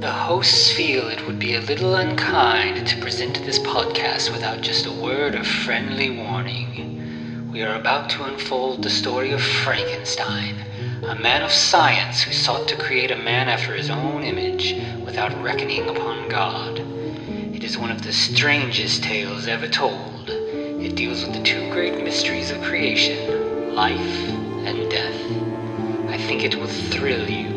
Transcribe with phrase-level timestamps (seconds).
[0.00, 4.86] The hosts feel it would be a little unkind to present this podcast without just
[4.86, 7.50] a word of friendly warning.
[7.50, 10.64] We are about to unfold the story of Frankenstein,
[11.02, 14.74] a man of science who sought to create a man after his own image
[15.04, 16.78] without reckoning upon God.
[16.78, 20.28] It is one of the strangest tales ever told.
[20.28, 24.37] It deals with the two great mysteries of creation life
[26.38, 27.48] think it will thrill you.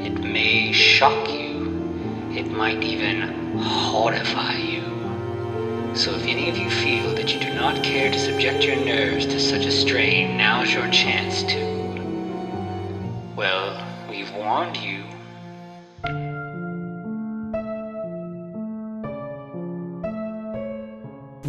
[0.00, 2.30] It may shock you.
[2.30, 4.82] It might even horrify you.
[5.96, 9.26] So if any of you feel that you do not care to subject your nerves
[9.26, 11.58] to such a strain, now's your chance to.
[13.34, 15.02] Well, we've warned you.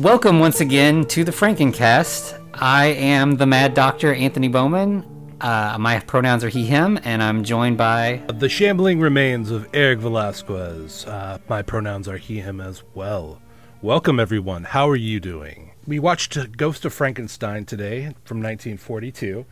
[0.02, 2.44] Welcome once again to the Frankencast.
[2.56, 5.15] I am the Mad Doctor Anthony Bowman.
[5.42, 8.22] Uh, my pronouns are he, him, and I'm joined by.
[8.28, 11.06] The shambling remains of Eric Velazquez.
[11.06, 13.42] Uh, my pronouns are he, him as well.
[13.82, 14.64] Welcome, everyone.
[14.64, 15.72] How are you doing?
[15.86, 19.46] We watched Ghost of Frankenstein today from 1942.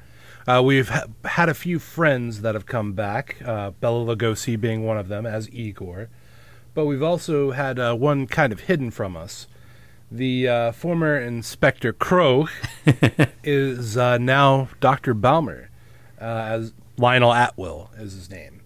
[0.47, 4.85] Uh, we've ha- had a few friends that have come back, uh, Bela Lugosi being
[4.85, 6.09] one of them as Igor.
[6.73, 9.47] But we've also had uh, one kind of hidden from us.
[10.09, 12.47] The uh, former Inspector Crow
[13.43, 15.13] is uh, now Dr.
[15.13, 15.69] Balmer,
[16.19, 18.61] as Lionel Atwill is his name,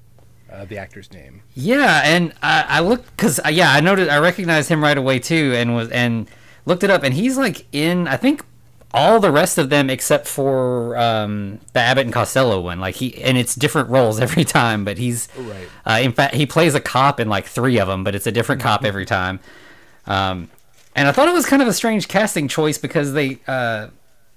[0.51, 1.41] uh, the actor's name.
[1.55, 5.53] Yeah, and I, I looked because yeah, I noticed I recognized him right away too,
[5.55, 6.29] and was and
[6.65, 8.43] looked it up, and he's like in I think
[8.93, 12.79] all the rest of them except for um, the Abbott and Costello one.
[12.79, 15.67] Like he and it's different roles every time, but he's Right.
[15.85, 18.31] Uh, in fact, he plays a cop in like three of them, but it's a
[18.31, 19.39] different cop every time.
[20.05, 20.49] Um,
[20.95, 23.87] and I thought it was kind of a strange casting choice because they uh,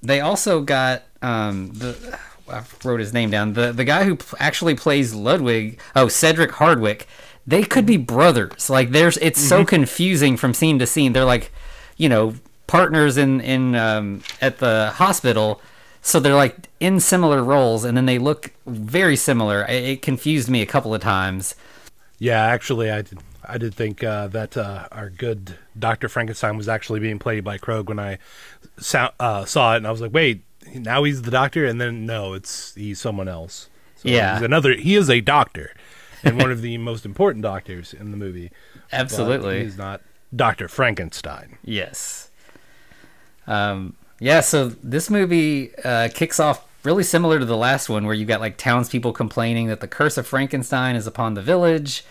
[0.02, 2.18] they also got um, the
[2.50, 5.80] I wrote his name down the the guy who actually plays Ludwig.
[5.94, 7.06] Oh, Cedric Hardwicke.
[7.46, 8.70] They could be brothers.
[8.70, 11.12] Like there's it's so confusing from scene to scene.
[11.12, 11.50] They're like,
[11.96, 12.34] you know,
[12.66, 15.60] partners in in um, at the hospital.
[16.02, 19.64] So they're like in similar roles, and then they look very similar.
[19.64, 21.54] It, it confused me a couple of times.
[22.18, 23.18] Yeah, actually, I did.
[23.42, 27.58] I did think uh, that uh, our good Doctor Frankenstein was actually being played by
[27.58, 28.18] Krogh when I
[28.78, 30.44] sou- uh, saw it, and I was like, "Wait,
[30.74, 33.68] now he's the Doctor?" And then no, it's he's someone else.
[33.96, 34.34] So Yeah.
[34.34, 34.74] he's another.
[34.74, 35.74] He is a doctor,
[36.24, 38.50] and one of the most important doctors in the movie.
[38.92, 39.62] Absolutely.
[39.64, 40.00] he's not
[40.34, 41.58] Doctor Frankenstein.
[41.64, 42.30] Yes.
[43.46, 48.14] Um, yeah, so this movie uh, kicks off really similar to the last one, where
[48.14, 52.04] you got like townspeople complaining that the curse of Frankenstein is upon the village.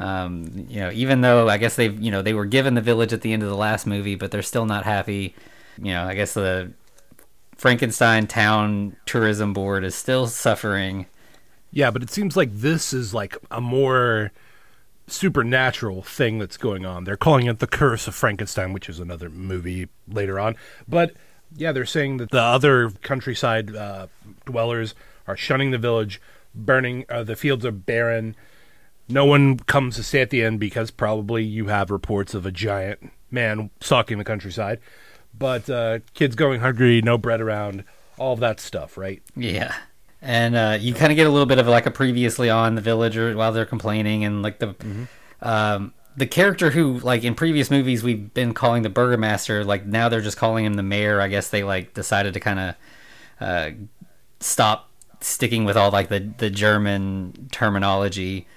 [0.00, 3.12] Um, you know, even though I guess they've you know they were given the village
[3.12, 5.34] at the end of the last movie, but they're still not happy.
[5.76, 6.70] You know, I guess the
[7.58, 11.06] Frankenstein Town Tourism Board is still suffering.
[11.72, 14.30] Yeah, but it seems like this is like a more
[15.08, 17.04] supernatural thing that's going on.
[17.04, 20.54] They're calling it the Curse of Frankenstein, which is another movie later on.
[20.86, 21.14] But
[21.54, 24.06] yeah, they're saying that the other countryside uh,
[24.46, 24.94] dwellers
[25.26, 26.20] are shunning the village,
[26.54, 27.06] burning.
[27.08, 28.36] Uh, the fields are barren.
[29.08, 32.52] No one comes to stay at the end because probably you have reports of a
[32.52, 34.78] giant man stalking the countryside.
[35.38, 37.84] But uh, kids going hungry, no bread around,
[38.18, 39.22] all of that stuff, right?
[39.36, 39.74] Yeah.
[40.20, 42.80] And uh, you kind of get a little bit of like a previously on the
[42.80, 44.74] villager while they're complaining, and like the
[45.40, 50.08] um, the character who like in previous movies we've been calling the burgomaster, like now
[50.08, 51.20] they're just calling him the mayor.
[51.20, 52.74] I guess they like decided to kind of
[53.40, 53.70] uh,
[54.40, 54.90] stop
[55.20, 58.48] sticking with all like the the German terminology.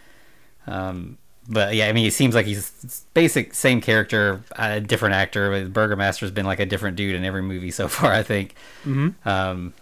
[0.66, 5.50] Um, but yeah, I mean, it seems like he's basic same character, a different actor.
[5.52, 8.56] But Burgomaster's been like a different dude in every movie so far, I think.
[8.86, 9.28] Mm-hmm.
[9.28, 9.74] Um,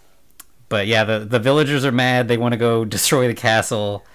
[0.69, 2.27] but yeah, the the villagers are mad.
[2.27, 4.05] They want to go destroy the castle.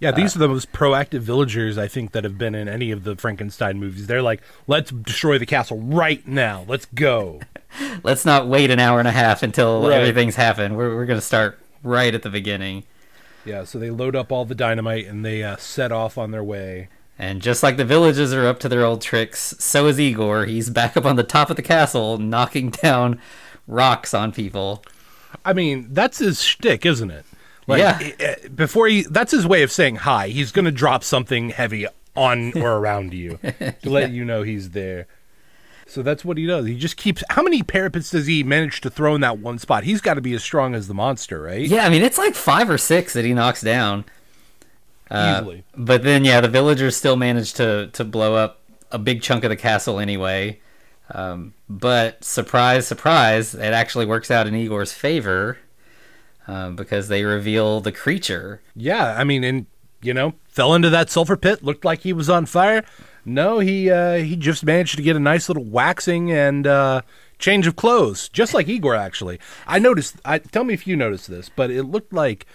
[0.00, 3.04] Yeah, these are the most proactive villagers I think that have been in any of
[3.04, 4.08] the Frankenstein movies.
[4.08, 6.64] They're like, let's destroy the castle right now.
[6.66, 7.38] Let's go.
[8.02, 9.92] Let's not wait an hour and a half until Right.
[10.00, 10.76] everything's happened.
[10.76, 12.82] We're we're gonna start right at the beginning.
[13.44, 16.44] Yeah, so they load up all the dynamite and they uh, set off on their
[16.44, 16.88] way.
[17.18, 20.46] And just like the villagers are up to their old tricks, so is Igor.
[20.46, 23.20] He's back up on the top of the castle, knocking down
[23.66, 24.82] rocks on people.
[25.44, 27.24] I mean, that's his shtick, isn't it?
[27.66, 27.98] Like, Yeah.
[28.18, 30.28] eh, Before he, that's his way of saying hi.
[30.28, 31.86] He's going to drop something heavy
[32.16, 35.06] on or around you to let you know he's there.
[35.92, 36.64] So that's what he does.
[36.66, 37.22] He just keeps.
[37.28, 39.84] How many parapets does he manage to throw in that one spot?
[39.84, 41.66] He's got to be as strong as the monster, right?
[41.66, 44.06] Yeah, I mean it's like five or six that he knocks down.
[45.10, 45.64] Uh, Easily.
[45.76, 48.60] But then, yeah, the villagers still manage to to blow up
[48.90, 50.60] a big chunk of the castle anyway.
[51.10, 55.58] Um, but surprise, surprise, it actually works out in Igor's favor.
[56.48, 58.62] uh, because they reveal the creature.
[58.74, 59.66] Yeah, I mean, and
[60.00, 62.82] you know, fell into that sulfur pit, looked like he was on fire.
[63.24, 67.02] No, he uh, he just managed to get a nice little waxing and uh,
[67.38, 68.94] change of clothes, just like Igor.
[68.94, 70.16] Actually, I noticed.
[70.24, 72.46] I tell me if you noticed this, but it looked like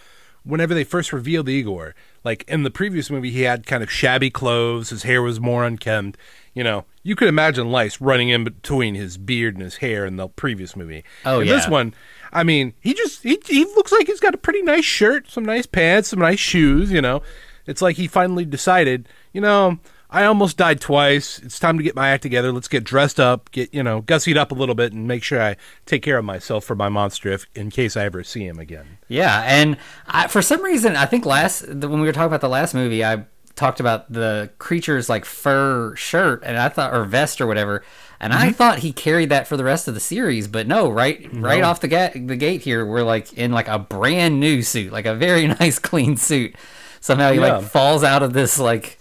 [0.44, 1.94] whenever they first revealed Igor,
[2.24, 4.90] like in the previous movie, he had kind of shabby clothes.
[4.90, 6.18] His hair was more unkempt.
[6.54, 10.16] You know, you could imagine lice running in between his beard and his hair in
[10.16, 11.04] the previous movie.
[11.26, 11.54] Oh, in yeah.
[11.54, 11.94] This one,
[12.34, 15.46] I mean, he just he he looks like he's got a pretty nice shirt, some
[15.46, 16.92] nice pants, some nice shoes.
[16.92, 17.22] You know,
[17.66, 19.08] it's like he finally decided.
[19.34, 21.40] You know, I almost died twice.
[21.40, 22.52] It's time to get my act together.
[22.54, 25.42] Let's get dressed up, get you know, gussied up a little bit, and make sure
[25.42, 28.58] I take care of myself for my monster if in case I ever see him
[28.58, 29.00] again.
[29.10, 29.78] Yeah, and
[30.08, 33.04] I, for some reason, I think last when we were talking about the last movie,
[33.04, 33.26] I
[33.56, 37.84] talked about the creature's like fur shirt, and I thought or vest or whatever,
[38.20, 38.54] and I mm-hmm.
[38.54, 41.82] thought he carried that for the rest of the series, but no, right, right off
[41.82, 45.16] the gate, the gate here, we're like in like a brand new suit, like a
[45.16, 46.56] very nice clean suit.
[47.02, 47.58] Somehow he Yeah.
[47.58, 49.00] like falls out of this like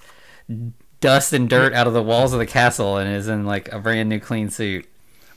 [1.06, 3.78] dust and dirt out of the walls of the castle and is in like a
[3.78, 4.86] brand new clean suit.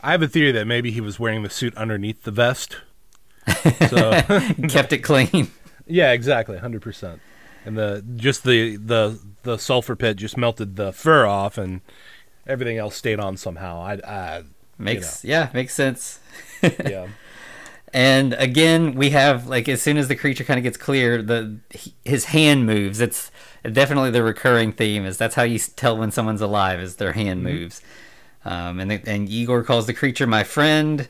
[0.02, 2.78] I have a theory that maybe he was wearing the suit underneath the vest.
[3.90, 4.12] So
[4.70, 5.52] Kept it clean.
[5.88, 7.20] yeah, exactly, hundred percent.
[7.66, 11.82] And the just the the the sulfur pit just melted the fur off, and
[12.48, 13.82] everything else stayed on somehow.
[13.82, 14.44] I, I
[14.78, 16.20] Makes yeah, makes sense.
[16.62, 17.08] yeah.
[17.94, 21.58] And again, we have like as soon as the creature kind of gets clear, the
[22.06, 23.00] his hand moves.
[23.00, 23.32] It's
[23.64, 25.06] definitely the recurring theme.
[25.06, 26.80] Is that's how you tell when someone's alive?
[26.80, 27.82] Is their hand moves.
[28.46, 31.08] Um, and the, and Igor calls the creature my friend.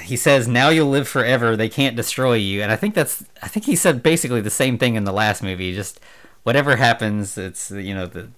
[0.00, 1.56] He says, "Now you'll live forever.
[1.56, 4.78] They can't destroy you." And I think that's I think he said basically the same
[4.78, 5.74] thing in the last movie.
[5.74, 6.00] Just
[6.44, 8.28] whatever happens, it's you know the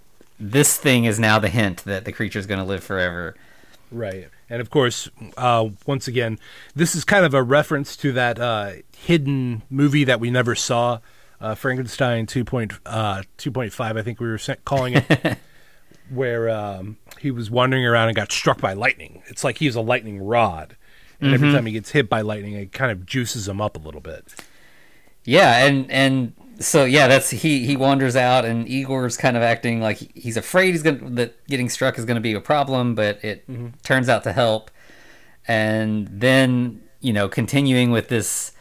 [0.41, 3.35] this thing is now the hint that the creature is going to live forever.
[3.93, 4.29] Right.
[4.50, 6.38] And of course, uh, once again,
[6.75, 11.00] this is kind of a reference to that uh, hidden movie that we never saw,
[11.41, 15.38] uh, Frankenstein 2.5, uh, 2.5, I think we were calling it,
[16.11, 19.23] where um, he was wandering around and got struck by lightning.
[19.26, 20.76] It's like he's a lightning rod.
[21.20, 23.81] And every time he gets hit by lightning, it kind of juices him up a
[23.81, 24.35] little bit.
[25.25, 29.81] Yeah, and and so yeah, that's he he wanders out, and Igor's kind of acting
[29.81, 33.49] like he's afraid he's gonna that getting struck is gonna be a problem, but it
[33.49, 33.69] mm-hmm.
[33.83, 34.71] turns out to help.
[35.47, 38.53] And then you know, continuing with this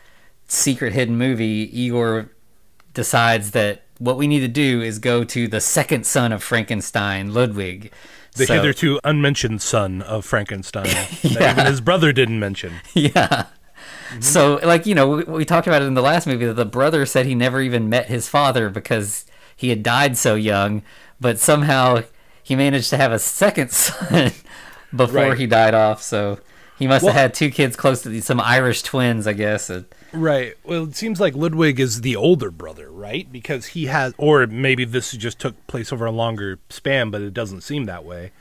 [0.47, 2.29] secret hidden movie, Igor
[2.93, 7.33] decides that what we need to do is go to the second son of Frankenstein,
[7.33, 7.91] Ludwig.
[8.35, 10.85] The So- hitherto unmentioned son of Frankenstein
[11.23, 12.73] that even his brother didn't mention.
[12.93, 13.45] Yeah.
[14.19, 16.65] So, like, you know, we, we talked about it in the last movie that the
[16.65, 20.83] brother said he never even met his father because he had died so young,
[21.19, 22.03] but somehow
[22.43, 24.31] he managed to have a second son
[24.95, 25.37] before Right.
[25.37, 26.01] he died off.
[26.01, 26.39] So
[26.77, 29.69] he must Well- have had two kids close to some Irish twins, I guess.
[29.69, 29.83] Uh,
[30.15, 30.53] Right.
[30.63, 33.31] Well, it seems like Ludwig is the older brother, right?
[33.31, 37.33] Because he has, or maybe this just took place over a longer span, but it
[37.33, 38.31] doesn't seem that way.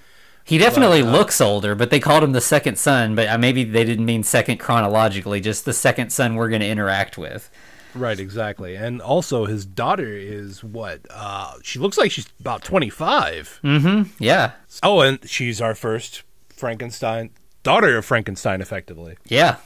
[0.44, 3.14] He definitely looks older, but they called him the second son.
[3.14, 6.68] But uh, maybe they didn't mean second chronologically, just the second son we're going to
[6.68, 7.50] interact with.
[7.94, 8.74] Right, exactly.
[8.74, 11.00] And also, his daughter is what?
[11.10, 13.60] Uh, she looks like she's about 25.
[13.62, 14.02] Mm hmm.
[14.18, 14.52] Yeah,
[14.82, 17.30] Oh, and she's our first Frankenstein,
[17.62, 19.16] daughter of Frankenstein, effectively.
[19.26, 19.56] yeah,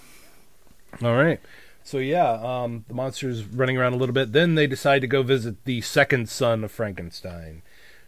[1.02, 1.40] All right.
[1.84, 4.32] So, yeah, um, the monster's running around a little bit.
[4.32, 7.62] Then they decide to go visit the second son of Frankenstein,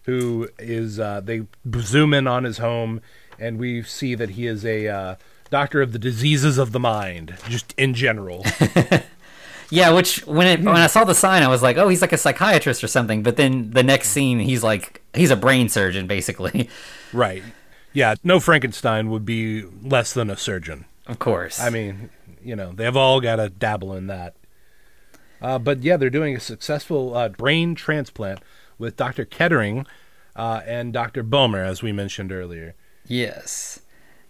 [0.08, 1.42] who is, uh, they
[1.80, 3.02] zoom in on his home,
[3.38, 5.14] and we see that he is a uh,
[5.50, 8.44] doctor of the diseases of the mind, just in general.
[9.70, 12.12] Yeah, which when it when I saw the sign, I was like, oh, he's like
[12.14, 13.22] a psychiatrist or something.
[13.22, 16.70] But then the next scene, he's like, he's a brain surgeon, basically.
[17.12, 17.42] right.
[17.92, 20.86] Yeah, no Frankenstein would be less than a surgeon.
[21.06, 21.60] Of course.
[21.60, 22.10] I mean,
[22.42, 24.36] you know, they've all got to dabble in that.
[25.40, 28.40] Uh, but yeah, they're doing a successful uh, brain transplant
[28.78, 29.24] with Dr.
[29.24, 29.86] Kettering
[30.38, 31.22] uh, and Dr.
[31.22, 32.74] Bohmer, as we mentioned earlier.
[33.06, 33.80] yes.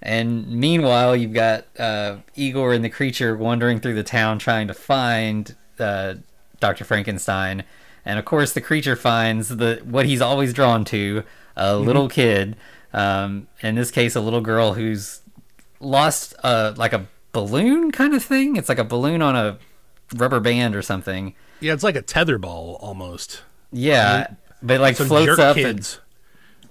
[0.01, 4.75] And meanwhile, you've got uh, Igor and the creature wandering through the town trying to
[4.75, 6.15] find uh,
[6.61, 7.65] Doctor Frankenstein,
[8.05, 11.25] and of course, the creature finds the what he's always drawn to,
[11.57, 12.57] a little kid.
[12.93, 15.21] Um, in this case, a little girl who's
[15.81, 18.55] lost uh, like a balloon kind of thing.
[18.55, 19.59] It's like a balloon on a
[20.15, 21.35] rubber band or something.
[21.59, 23.43] Yeah, it's like a tether ball almost.
[23.73, 24.29] Yeah,
[24.63, 25.57] but like Some floats jerk up.
[25.57, 26.01] And, kids.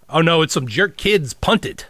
[0.10, 1.86] Oh no, it's some jerk kids punted.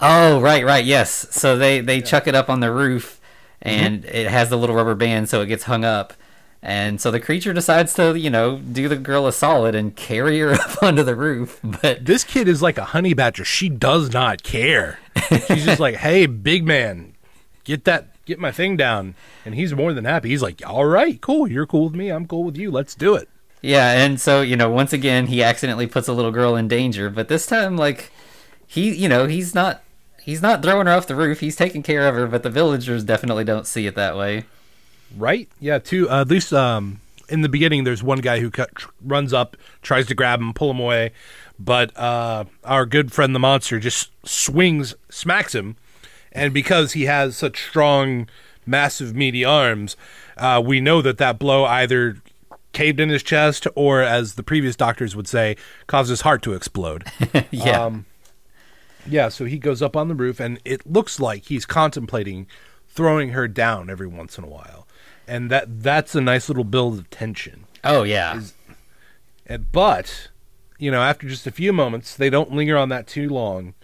[0.00, 1.28] oh, right, right, yes.
[1.30, 3.20] So they they chuck it up on the roof,
[3.64, 3.84] mm-hmm.
[3.84, 6.14] and it has the little rubber band, so it gets hung up.
[6.60, 10.40] And so the creature decides to, you know, do the girl a solid and carry
[10.40, 11.60] her up onto the roof.
[11.62, 13.44] But This kid is like a honey badger.
[13.44, 14.98] She does not care.
[15.46, 17.14] She's just like, "Hey, big man,
[17.62, 19.14] get that get my thing down.
[19.44, 20.28] And he's more than happy.
[20.28, 21.50] He's like, all right, cool.
[21.50, 22.10] You're cool with me.
[22.10, 22.70] I'm cool with you.
[22.70, 23.28] Let's do it.
[23.60, 27.10] Yeah, and so you know, once again, he accidentally puts a little girl in danger,
[27.10, 28.12] but this time, like,
[28.66, 29.82] he, you know, he's not,
[30.22, 31.40] he's not throwing her off the roof.
[31.40, 34.44] He's taking care of her, but the villagers definitely don't see it that way.
[35.16, 35.48] Right?
[35.58, 35.78] Yeah.
[35.78, 36.08] Two.
[36.10, 39.56] Uh, at least um, in the beginning, there's one guy who cut, tr- runs up,
[39.82, 41.12] tries to grab him, pull him away,
[41.58, 45.76] but uh, our good friend the monster just swings, smacks him,
[46.32, 48.28] and because he has such strong,
[48.66, 49.96] massive, meaty arms,
[50.36, 52.18] uh, we know that that blow either
[52.72, 55.56] caved in his chest or, as the previous doctors would say,
[55.86, 57.04] caused his heart to explode.
[57.50, 58.06] Yeah, Um,
[59.06, 62.46] yeah, so he goes up on the roof, and it looks like he's contemplating
[62.88, 64.86] throwing her down every once in a while,
[65.26, 67.64] and that that's a nice little build of tension.
[67.84, 68.42] oh yeah,
[69.46, 70.28] And, but
[70.78, 73.74] you know, after just a few moments, they don't linger on that too long.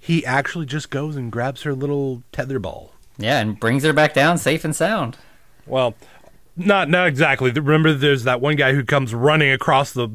[0.00, 2.92] He actually just goes and grabs her little tether ball.
[3.18, 5.16] yeah, and brings her back down safe and sound.
[5.66, 5.94] Well,
[6.56, 7.50] not not exactly.
[7.50, 10.08] Remember, there's that one guy who comes running across the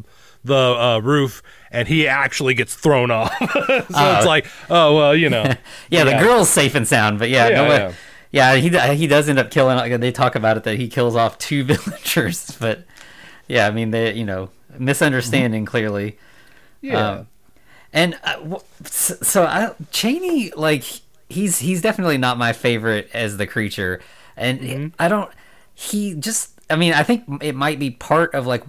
[0.43, 1.41] the uh, roof,
[1.71, 3.35] and he actually gets thrown off.
[3.39, 5.53] so it's like, oh well, you know.
[5.89, 7.93] Yeah, the girl's safe and sound, but yeah, Yeah, no yeah.
[8.31, 9.99] Yeah, he he does end up killing.
[9.99, 12.83] They talk about it that he kills off two villagers, but
[13.47, 16.17] yeah, I mean they, you know, misunderstanding clearly.
[16.81, 17.09] Yeah.
[17.09, 17.27] Um,
[17.91, 20.83] and uh, so, so I, Chaney, like
[21.27, 23.99] he's he's definitely not my favorite as the creature,
[24.37, 25.31] and I don't.
[25.79, 28.63] He just, I mean, I think it might be part of like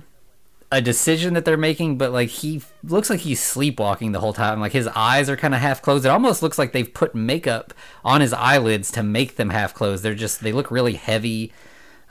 [0.70, 4.60] a decision that they're making, but like he looks like he's sleepwalking the whole time.
[4.60, 6.04] Like his eyes are kind of half closed.
[6.04, 7.74] It almost looks like they've put makeup
[8.04, 10.04] on his eyelids to make them half closed.
[10.04, 11.52] They're just they look really heavy,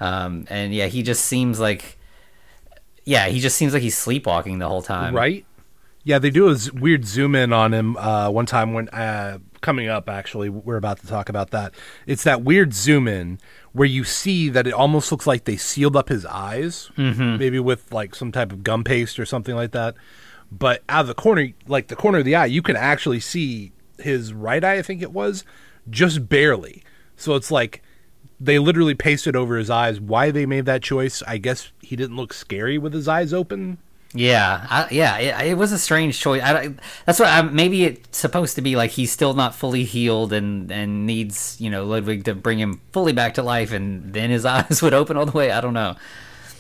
[0.02, 1.98] um, and yeah, he just seems like.
[3.06, 5.16] Yeah, he just seems like he's sleepwalking the whole time.
[5.16, 5.46] right?
[6.04, 9.40] Yeah, they do a z- weird zoom in on him uh, one time when uh,
[9.62, 10.10] coming up.
[10.10, 11.74] Actually, we're about to talk about that.
[12.06, 13.40] It's that weird zoom in
[13.74, 17.38] where you see that it almost looks like they sealed up his eyes, mm-hmm.
[17.38, 19.96] maybe with like some type of gum paste or something like that.
[20.52, 23.72] But out of the corner, like the corner of the eye, you can actually see
[24.00, 24.78] his right eye.
[24.78, 25.46] I think it was
[25.90, 26.84] just barely.
[27.16, 27.84] So it's like
[28.40, 30.00] they literally pasted over his eyes.
[30.00, 31.22] Why they made that choice?
[31.28, 33.78] I guess he didn't look scary with his eyes open.
[34.14, 36.42] Yeah, I, yeah, it, it was a strange choice.
[36.42, 36.74] I,
[37.06, 40.72] that's what I, maybe it's supposed to be like he's still not fully healed and
[40.72, 44.46] and needs you know Ludwig to bring him fully back to life, and then his
[44.56, 45.52] eyes would open all the way.
[45.52, 45.96] I don't know.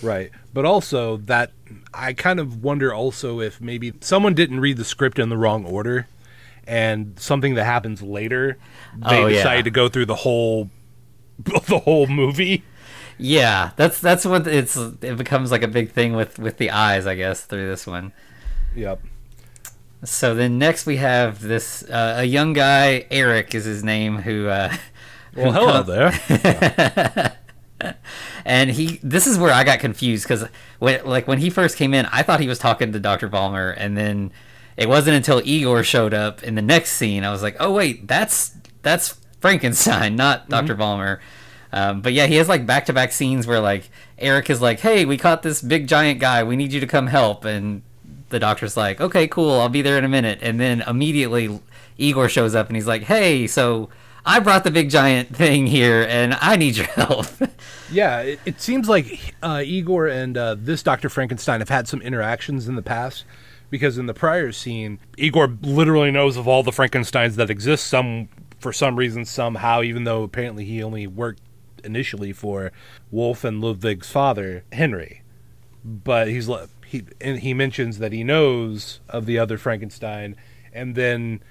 [0.03, 0.29] Right.
[0.53, 1.51] But also that
[1.93, 5.65] I kind of wonder also if maybe someone didn't read the script in the wrong
[5.65, 6.07] order
[6.67, 8.57] and something that happens later
[8.95, 9.37] they Oh, yeah.
[9.37, 10.69] decided to go through the whole
[11.39, 12.63] the whole movie.
[13.19, 14.75] Yeah, that's that's what it's.
[14.77, 18.13] It becomes like a big thing with with the eyes, I guess, through this one.
[18.75, 19.01] Yep.
[20.05, 24.47] So then next we have this uh, a young guy, Eric is his name, who.
[24.47, 24.73] Uh,
[25.35, 26.11] Well, who hello come-
[26.97, 27.37] there.
[28.45, 30.43] and he this is where i got confused because
[30.79, 33.69] when like when he first came in i thought he was talking to dr balmer
[33.69, 34.31] and then
[34.75, 38.07] it wasn't until igor showed up in the next scene i was like oh wait
[38.07, 41.21] that's that's frankenstein not dr balmer
[41.71, 45.17] um, but yeah he has like back-to-back scenes where like eric is like hey we
[45.17, 46.43] caught this big giant guy.
[46.43, 47.45] We need you to come help.
[47.45, 47.81] And
[48.29, 49.59] the doctor's like okay cool.
[49.59, 50.39] I'll be there in a minute.
[50.41, 51.59] And then immediately
[51.97, 53.89] igor shows up and he's like hey so
[54.25, 57.25] i brought the big giant thing here and i need your help.
[57.91, 61.09] Yeah, it, it seems like uh, Igor and uh, this Dr.
[61.09, 63.25] Frankenstein have had some interactions in the past
[63.69, 68.29] because in the prior scene, Igor literally knows of all the Frankensteins that exist, some
[68.59, 71.41] for some reason, somehow, even though apparently he only worked
[71.79, 72.71] initially for
[73.11, 75.23] Wolf and Ludwig's father, Henry.
[75.83, 76.49] But he's
[76.85, 80.35] he and he mentions that he knows of the other Frankenstein,
[80.73, 81.41] and then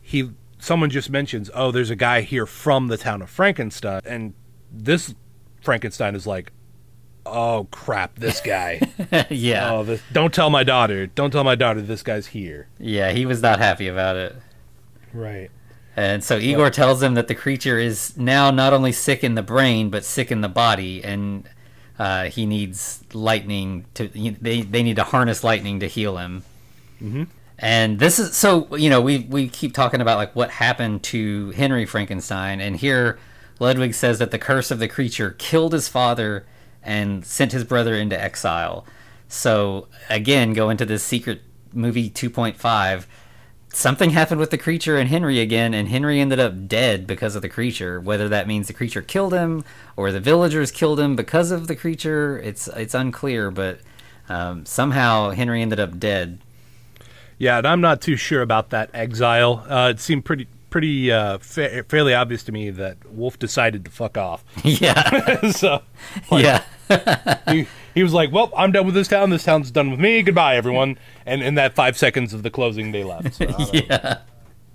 [0.00, 4.34] he someone just mentions, "Oh, there's a guy here from the town of Frankenstein," and
[4.72, 5.14] this
[5.60, 6.52] Frankenstein is like,
[7.26, 8.80] "Oh crap, this guy!
[9.30, 11.06] yeah oh, this, don't tell my daughter.
[11.06, 14.36] Don't tell my daughter this guy's here." Yeah, he was not happy about it.
[15.12, 15.50] Right.
[15.96, 19.42] And so Igor tells him that the creature is now not only sick in the
[19.42, 21.48] brain, but sick in the body, and
[21.98, 24.08] uh, he needs lightning to.
[24.08, 26.42] They they need to harness lightning to heal him.
[27.00, 27.28] Mhm.
[27.58, 31.50] And this is so you know we we keep talking about like what happened to
[31.52, 33.18] Henry Frankenstein, and here
[33.60, 36.44] Ludwig says that the curse of the creature killed his father
[36.82, 38.84] and sent his brother into exile.
[39.28, 43.06] So again, go into this secret movie 2.5
[43.74, 47.42] something happened with the creature and Henry again, and Henry ended up dead because of
[47.42, 48.00] the creature.
[48.00, 49.64] Whether that means the creature killed him
[49.96, 53.50] or the villagers killed him because of the creature, it's it's unclear.
[53.50, 53.80] But
[54.28, 56.38] um, somehow Henry ended up dead.
[57.38, 59.64] Yeah, and I'm not too sure about that exile.
[59.68, 63.92] Uh, it seemed pretty pretty uh, fa- fairly obvious to me that Wolf decided to
[63.92, 64.44] fuck off.
[64.64, 65.82] yeah, so
[66.32, 66.64] yeah,
[67.48, 69.30] he, he was like, "Well, I'm done with this town.
[69.30, 70.20] This town's done with me.
[70.22, 73.34] Goodbye, everyone." And in that five seconds of the closing, they left.
[73.34, 73.70] So, know.
[73.72, 74.18] yeah,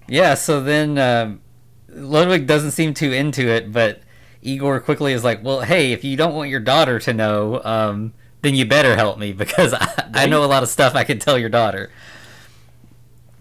[0.08, 0.36] yeah.
[0.36, 1.42] So then um,
[1.90, 4.00] Ludwig doesn't seem too into it, but
[4.42, 8.14] Igor quickly is like, "Well, hey, if you don't want your daughter to know, um,
[8.42, 11.20] then you better help me because I, I know a lot of stuff I can
[11.20, 11.92] tell your daughter."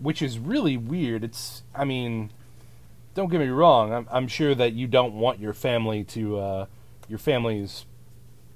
[0.00, 1.23] Which is really weird.
[1.23, 2.31] It's, I mean,
[3.18, 3.92] don't get me wrong.
[3.92, 6.66] I'm, I'm sure that you don't want your family to, uh,
[7.08, 7.84] your family's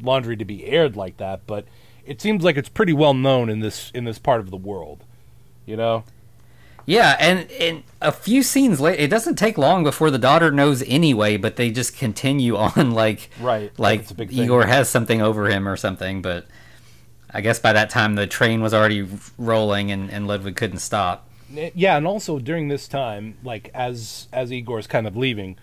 [0.00, 1.64] laundry to be aired like that, but
[2.06, 5.02] it seems like it's pretty well known in this in this part of the world.
[5.66, 6.04] You know?
[6.86, 10.84] Yeah, and and a few scenes later, it doesn't take long before the daughter knows
[10.86, 14.44] anyway, but they just continue on like Right, like like a big thing.
[14.44, 16.22] Igor has something over him or something.
[16.22, 16.46] But
[17.34, 21.28] I guess by that time the train was already rolling and and Ludwig couldn't stop.
[21.52, 25.56] Yeah, and also during this time, like as as Igor's kind of leaving,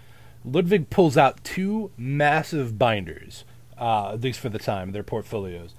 [0.45, 3.43] Ludwig pulls out two massive binders,
[3.77, 5.73] uh, at least for the time, their portfolios,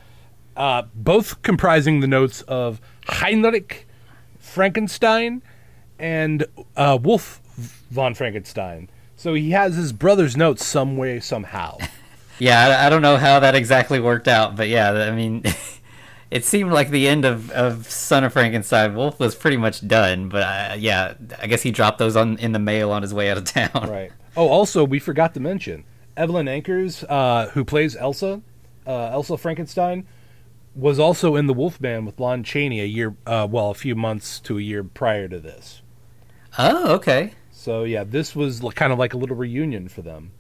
[0.56, 3.86] uh, both comprising the notes of Heinrich
[4.38, 5.42] Frankenstein
[5.98, 6.44] and
[6.76, 7.40] uh, Wolf
[7.90, 8.88] von Frankenstein.
[9.16, 11.78] So he has his brother's notes some way, somehow.
[12.42, 15.44] Yeah, I, I don't know how that exactly worked out, but yeah, I mean.
[16.30, 18.94] It seemed like the end of, of Son of Frankenstein.
[18.94, 22.52] Wolf was pretty much done, but uh, yeah, I guess he dropped those on in
[22.52, 23.90] the mail on his way out of town.
[23.90, 24.12] Right.
[24.36, 25.84] Oh, also, we forgot to mention
[26.16, 28.42] Evelyn Ankers, uh, who plays Elsa,
[28.86, 30.06] uh, Elsa Frankenstein,
[30.74, 33.96] was also in the Wolf Wolfman with Lon Chaney a year, uh, well, a few
[33.96, 35.82] months to a year prior to this.
[36.58, 37.32] Oh, okay.
[37.50, 40.32] So yeah, this was kind of like a little reunion for them.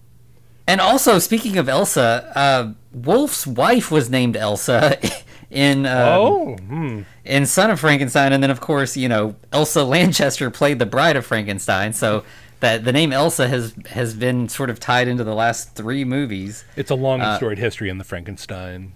[0.66, 4.98] And also, speaking of Elsa, uh, Wolf's wife was named Elsa
[5.50, 7.02] in um, oh, hmm.
[7.24, 11.16] in Son of Frankenstein, and then of course, you know, Elsa Lanchester played the Bride
[11.16, 11.92] of Frankenstein.
[11.92, 12.24] So
[12.60, 16.64] that the name Elsa has has been sort of tied into the last three movies.
[16.76, 18.92] it's a long and Uh, storied history in the Frankenstein.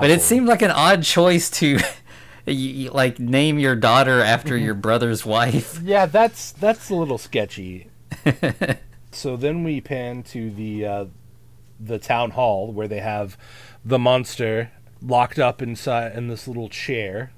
[0.00, 1.78] But it seemed like an odd choice to.
[2.46, 5.78] You, you, like name your daughter after your brother's wife.
[5.84, 7.88] Yeah, that's that's a little sketchy.
[9.10, 11.04] so then we pan to the uh,
[11.78, 13.36] the town hall where they have
[13.84, 14.70] the monster
[15.02, 17.32] locked up inside in this little chair.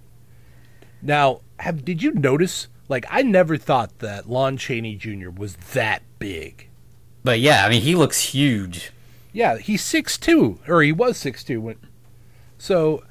[1.03, 2.69] Now, have did you notice?
[2.89, 5.31] Like, I never thought that Lon Chaney Jr.
[5.31, 6.69] was that big.
[7.23, 8.91] But yeah, I mean, he looks huge.
[9.33, 11.77] Yeah, he's six two, or he was six two when.
[12.59, 13.05] So,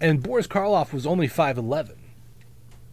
[0.00, 1.96] and Boris Karloff was only five eleven.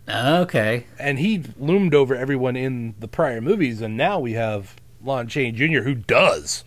[0.10, 0.86] Okay.
[0.98, 5.52] and he loomed over everyone in the prior movies, and now we have Lon Chaney
[5.52, 6.64] Jr., who does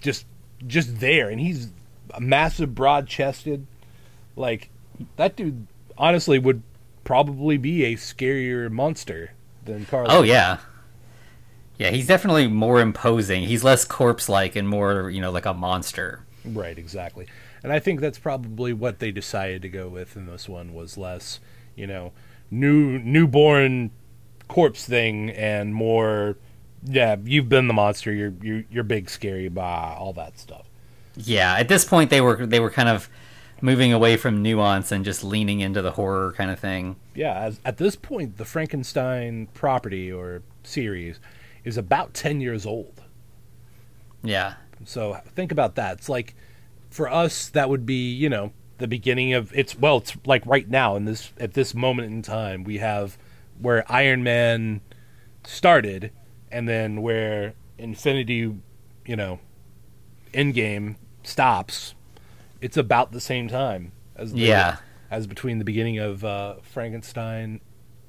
[0.00, 0.24] just
[0.66, 1.70] just there, and he's
[2.20, 3.66] massive, broad chested.
[4.34, 4.70] Like
[5.16, 6.62] that dude, honestly, would
[7.04, 9.32] probably be a scarier monster
[9.64, 10.06] than Carl.
[10.10, 10.58] Oh yeah.
[11.78, 13.42] Yeah, he's definitely more imposing.
[13.42, 16.24] He's less corpse-like and more, you know, like a monster.
[16.44, 17.26] right, exactly.
[17.62, 20.96] And I think that's probably what they decided to go with in this one was
[20.96, 21.40] less,
[21.74, 22.12] you know,
[22.50, 23.90] new newborn
[24.48, 26.36] corpse thing and more.
[26.84, 28.12] Yeah, you've been the monster.
[28.12, 30.70] You're you're you're big, scary, bah, all that stuff.
[31.16, 33.08] Yeah, at this point they were they were kind of
[33.60, 36.96] moving away from nuance and just leaning into the horror kind of thing.
[37.14, 41.20] Yeah, as, at this point, the Frankenstein property or series
[41.64, 43.02] is about 10 years old.
[44.22, 44.54] Yeah.
[44.84, 45.98] So think about that.
[45.98, 46.34] It's like,
[46.90, 50.68] for us, that would be, you know, the beginning of it's, well, it's like right
[50.68, 53.16] now in this, at this moment in time, we have
[53.58, 54.82] where Iron Man
[55.44, 56.12] started
[56.50, 58.54] and then where Infinity,
[59.06, 59.40] you know,
[60.34, 60.96] Endgame
[61.26, 61.94] stops.
[62.60, 64.76] It's about the same time as the, Yeah.
[65.10, 67.60] as between the beginning of uh, Frankenstein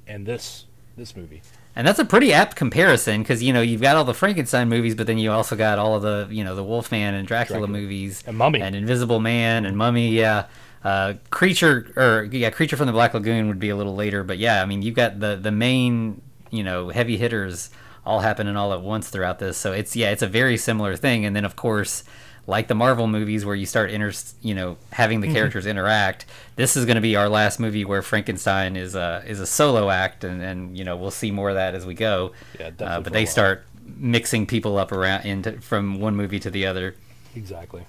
[0.08, 1.42] and this this movie.
[1.76, 4.96] And that's a pretty apt comparison because you know you've got all the Frankenstein movies,
[4.96, 7.80] but then you also got all of the you know the Wolfman and Dracula, Dracula.
[7.82, 8.62] movies And Mummy.
[8.62, 10.10] and Invisible Man and Mummy.
[10.10, 10.46] Yeah,
[10.84, 14.40] uh, Creature or yeah, Creature from the Black Lagoon would be a little later, but
[14.40, 17.70] yeah, I mean you've got the the main you know heavy hitters
[18.06, 19.56] all happening all at once throughout this.
[19.58, 21.26] So it's yeah, it's a very similar thing.
[21.26, 22.04] And then of course.
[22.48, 25.30] Like the Marvel movies, where you start inter, you know, having Mm-hmm.
[25.30, 26.26] the characters interact.
[26.56, 29.90] This is going to be our last movie where Frankenstein is a is a solo
[29.90, 32.32] act, and, and you know we'll see more of that as we go.
[32.60, 36.50] Yeah, Uh, definitely but they start mixing people up around into from one movie to
[36.50, 36.96] the other.
[37.36, 37.86] Exactly.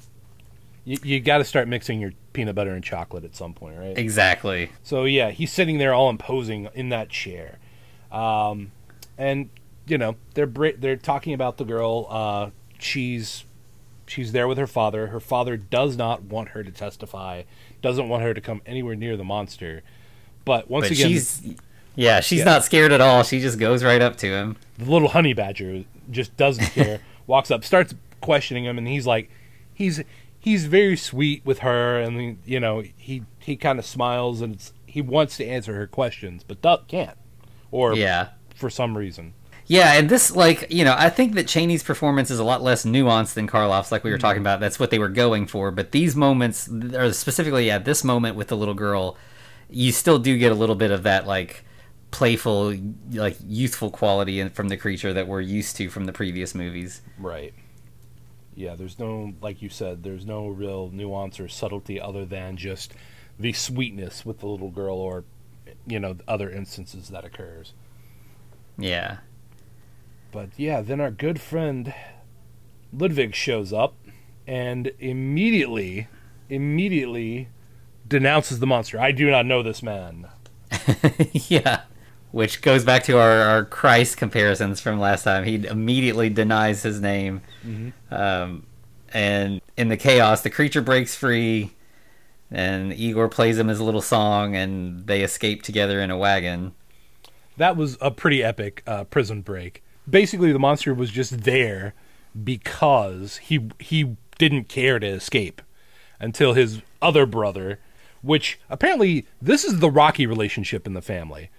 [0.85, 3.97] You, you got to start mixing your peanut butter and chocolate at some point, right?
[3.97, 4.71] Exactly.
[4.83, 7.59] So yeah, he's sitting there all imposing in that chair,
[8.11, 8.73] um,
[9.17, 9.51] and
[9.87, 12.07] you know they're they're talking about the girl.
[12.11, 13.45] Uh, she's
[14.09, 15.09] she's there with her father.
[15.09, 17.43] Her father does not want her to testify.
[17.83, 19.83] Doesn't want her to come anywhere near the monster.
[20.45, 21.55] But once But again, she's
[21.95, 22.45] Yeah, she's Yeah.
[22.47, 23.23] not scared at all.
[23.23, 24.57] She just goes right up to him.
[24.79, 29.29] the little honey badger just doesn't care walks up starts questioning him and he's like
[29.75, 30.03] he's
[30.41, 34.73] he's very sweet with her and you know he he kind of smiles and it's,
[34.87, 37.19] he wants to answer her questions but do- can't
[37.71, 38.29] or Yeah.
[38.55, 39.35] for some reason
[39.69, 42.85] Yeah, and this, like, you know, I think that Chaney's performance is a lot less
[42.87, 44.45] nuanced than Karloff's, like we were talking mm.
[44.45, 44.61] about.
[44.61, 45.71] That's what they were going for.
[45.71, 49.17] But these moments, or specifically at this moment with the little girl,
[49.69, 51.65] you still do get a little bit of that, like,
[52.11, 52.75] playful,
[53.13, 57.03] like, youthful quality from the creature that we're used to from the previous movies.
[57.19, 57.53] right
[58.55, 62.93] yeah there's no like you said there's no real nuance or subtlety other than just
[63.39, 65.25] the sweetness with the little girl or
[65.87, 67.73] you know other instances that occurs
[68.79, 69.19] Yeah.
[70.31, 71.95] But yeah, then our good friend
[72.93, 73.95] Ludwig shows up
[74.47, 76.09] and immediately,
[76.49, 77.49] immediately
[78.07, 78.99] denounces the monster.
[78.99, 80.29] I do not know this man.
[81.33, 81.83] yeah.
[82.31, 85.45] Which goes back to our, our Christ comparisons from last time.
[85.45, 87.41] He immediately denies his name.
[88.11, 88.67] Um,
[89.13, 91.73] and in the chaos, the creature breaks free,
[92.51, 96.75] and Igor plays him his little song, and they escape together in a wagon.
[97.57, 99.83] That was a pretty epic uh, prison break.
[100.09, 101.95] Basically, the monster was just there
[102.45, 105.61] because he he didn't care to escape
[106.21, 107.79] until his other brother,
[108.23, 111.51] which apparently this is the rocky relationship in the family.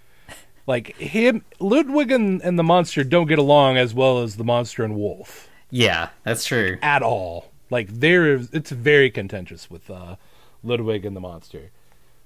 [0.68, 4.84] Like him, Ludwig and, and the monster don't get along as well as the monster
[4.84, 5.50] and Wolf.
[5.72, 6.78] Yeah, that's true.
[6.82, 7.52] at all.
[7.72, 10.16] Like there is, it's very contentious with uh,
[10.64, 11.72] Ludwig and the monster.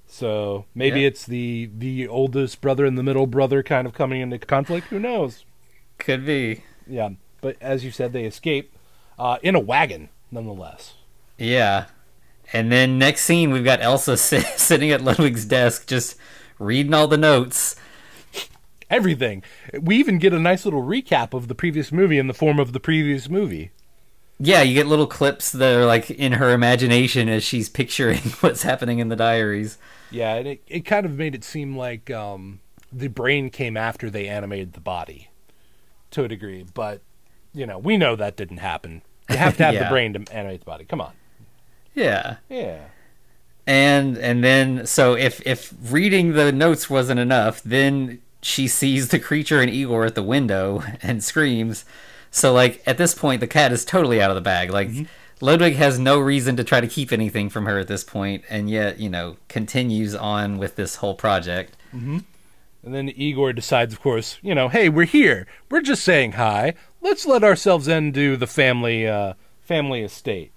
[0.07, 1.07] So maybe Yeah.
[1.07, 4.88] it's the the oldest brother and the middle brother kind of coming into conflict.
[4.88, 5.45] Who knows?
[5.97, 6.63] Could be.
[6.88, 7.10] Yeah,
[7.41, 8.75] but as you said, they escape
[9.17, 10.93] uh, in a wagon, nonetheless.
[11.38, 11.86] Yeah.
[12.51, 16.17] And then next scene, we've got Elsa sit, sitting at Ludwig's desk, just
[16.60, 17.75] reading all the notes.
[18.89, 19.43] Everything.
[19.79, 22.73] We even get a nice little recap of the previous movie in the form of
[22.73, 23.71] the previous movie.
[24.39, 28.63] Yeah, you get little clips that are like in her imagination as she's picturing what's
[28.63, 29.77] happening in the diaries.
[30.12, 32.60] Yeah, and it, it kind of made it seem like um,
[32.91, 35.29] the brain came after they animated the body
[36.13, 37.02] to a degree, but
[37.54, 39.02] you know, we know that didn't happen.
[39.30, 40.86] You have to have the brain to animate the body.
[40.86, 41.13] Come on.
[41.93, 42.38] Yeah.
[42.49, 42.86] Yeah.
[43.65, 49.19] And and then so if if reading the notes wasn't enough, then she sees the
[49.19, 51.86] creature and Igor at the window and screams.
[52.32, 54.69] So like at this point the cat is totally out of the bag.
[54.71, 55.04] Like mm-hmm.
[55.39, 58.69] Ludwig has no reason to try to keep anything from her at this point and
[58.69, 61.76] yet, you know, continues on with this whole project.
[61.93, 62.19] Mm-hmm.
[62.83, 65.47] And then Igor decides, of course, you know, hey, we're here.
[65.71, 66.73] We're just saying hi.
[67.01, 70.51] Let's let ourselves into the family uh, family estate.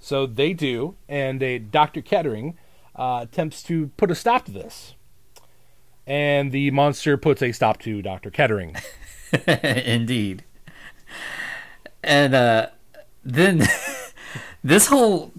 [0.00, 2.02] So they do, and a Dr.
[2.02, 2.56] Kettering
[2.94, 4.94] uh, attempts to put a stop to this.
[6.06, 8.30] And the monster puts a stop to Dr.
[8.30, 8.76] Kettering.
[9.46, 10.44] Indeed.
[12.02, 12.68] And uh,
[13.24, 13.66] then
[14.64, 15.32] this whole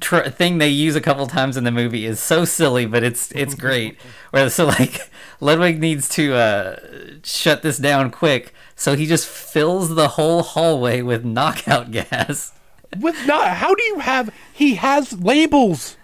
[0.00, 3.30] tr- thing they use a couple times in the movie is so silly, but it's
[3.32, 3.98] it's great.
[4.30, 5.08] Where so like
[5.40, 6.76] Ludwig needs to uh,
[7.22, 12.52] shut this down quick, so he just fills the whole hallway with knockout gas.
[12.98, 14.32] With not, how do you have?
[14.52, 15.96] He has labels,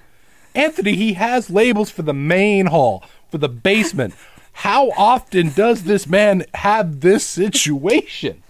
[0.54, 0.96] Anthony.
[0.96, 4.14] He has labels for the main hall, for the basement.
[4.52, 8.42] How often does this man have this situation?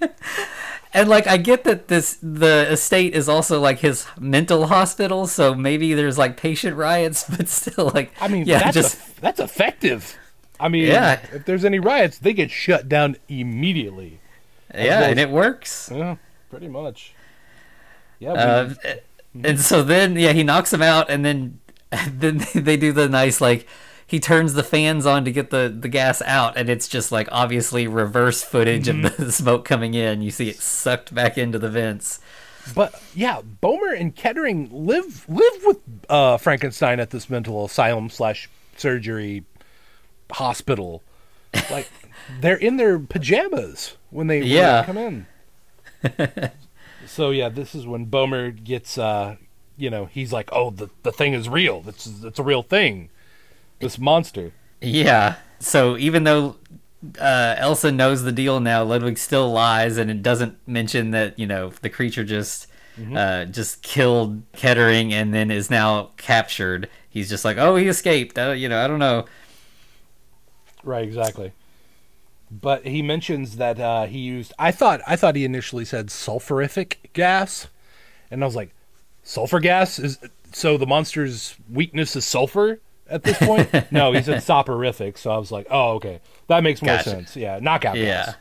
[0.94, 5.54] And like I get that this the estate is also like his mental hospital, so
[5.54, 9.40] maybe there's like patient riots, but still like I mean, yeah, that's just eff- that's
[9.40, 10.16] effective.
[10.60, 11.20] I mean, Yeah.
[11.32, 14.20] if there's any riots, they get shut down immediately.
[14.74, 15.90] yeah, and it works.
[15.94, 16.16] Yeah,
[16.50, 17.14] pretty much.
[18.18, 18.74] Yeah, Uh,
[19.44, 21.60] and so then yeah, he knocks him out, and then
[22.10, 23.66] then they do the nice like
[24.08, 27.28] he turns the fans on to get the the gas out, and it's just like
[27.30, 30.22] obviously reverse footage of the smoke coming in.
[30.22, 32.18] You see it sucked back into the vents.
[32.74, 35.76] but yeah, Bohmer and Kettering live live with
[36.08, 39.44] uh, Frankenstein at this mental asylum slash surgery
[40.32, 41.02] hospital.
[41.70, 41.88] Like
[42.40, 44.84] they're in their pajamas when they, when they Yeah.
[44.84, 45.26] come in.
[47.06, 49.36] so yeah, this is when Bohmer gets uh
[49.76, 51.84] you know, he's like, "Oh, the the thing is real.
[51.86, 53.10] It's it's a real thing.
[53.80, 55.36] This monster." Yeah.
[55.60, 56.56] So even though
[57.20, 61.46] uh, Elsa knows the deal now, Ludwig still lies, and it doesn't mention that you
[61.46, 62.66] know the creature just
[63.14, 66.88] uh, just killed Kettering and then is now captured.
[67.08, 68.38] He's just like, oh, he escaped.
[68.38, 69.26] Uh, you know, I don't know.
[70.82, 71.52] Right, exactly.
[72.50, 74.52] But he mentions that uh, he used.
[74.58, 77.68] I thought I thought he initially said sulfurific gas,
[78.30, 78.74] and I was like,
[79.22, 80.18] sulfur gas is
[80.52, 82.80] so the monster's weakness is sulfur.
[83.10, 83.68] At this point.
[83.92, 87.10] no, he said soporific, so I was like, oh, okay, that makes more Gotcha.
[87.10, 87.36] sense.
[87.36, 88.26] Yeah, knockout Yeah.
[88.26, 88.34] gas.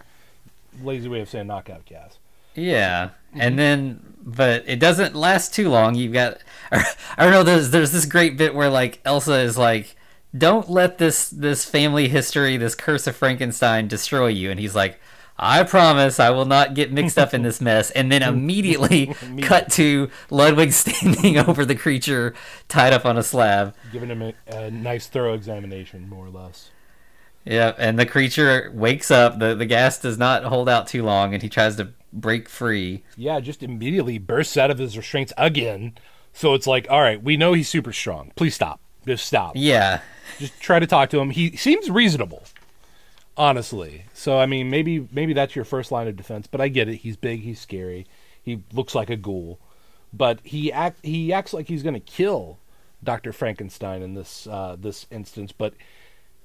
[0.84, 2.18] Lazy way of saying knockout gas.
[2.54, 3.42] Yeah, mm-hmm.
[3.42, 5.96] and then but it doesn't last too long.
[5.96, 6.40] You've got
[6.72, 6.84] I
[7.18, 7.44] don't know.
[7.44, 9.96] There's there's this great bit where like Elsa is like,
[10.38, 15.00] "Don't let this this family history, this curse of Frankenstein, destroy you," and he's like.
[15.40, 17.92] I promise I will not get mixed up in this mess.
[17.92, 22.34] And then immediately cut to Ludwig standing over the creature
[22.68, 23.76] tied up on a slab.
[23.92, 26.72] Giving him a, a nice, thorough examination, more or less.
[27.46, 29.40] Yeah, and the creature wakes up.
[29.40, 33.04] The the gas does not hold out too long, and he tries to break free.
[33.16, 35.98] Yeah, just immediately bursts out of his restraints again.
[36.34, 38.32] So it's like, all right, we know he's super strong.
[38.36, 38.82] Please stop.
[39.06, 39.54] Just stop.
[39.56, 40.02] Yeah,
[40.38, 41.30] Just try to talk to him.
[41.30, 42.44] He seems reasonable,
[43.38, 44.06] honestly.
[44.14, 46.48] So I mean, maybe maybe that's your first line of defense.
[46.48, 46.98] But I get it.
[46.98, 47.42] He's big.
[47.42, 48.06] He's scary.
[48.42, 49.60] He looks like a ghoul.
[50.14, 52.60] But he act he acts like he's going to kill
[53.04, 55.52] Doctor Frankenstein in this uh, this instance.
[55.52, 55.74] But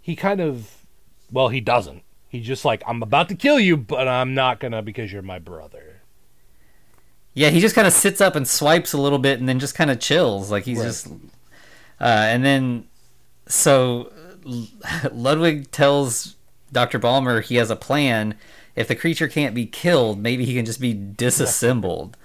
[0.01, 0.85] he kind of
[1.31, 2.03] well, he doesn't.
[2.29, 5.39] He's just like, I'm about to kill you, but I'm not gonna because you're my
[5.39, 6.01] brother.
[7.35, 7.51] yeah.
[7.51, 9.91] He just kind of sits up and swipes a little bit, and then just kind
[9.91, 10.85] of chills, like he's Right.
[10.87, 11.09] just.
[12.01, 12.87] Uh, and then,
[13.47, 14.11] so
[15.13, 16.37] Ludwig tells
[16.73, 18.35] Doctor Balmer he has a plan.
[18.75, 22.17] If the creature can't be killed, maybe he can just be disassembled.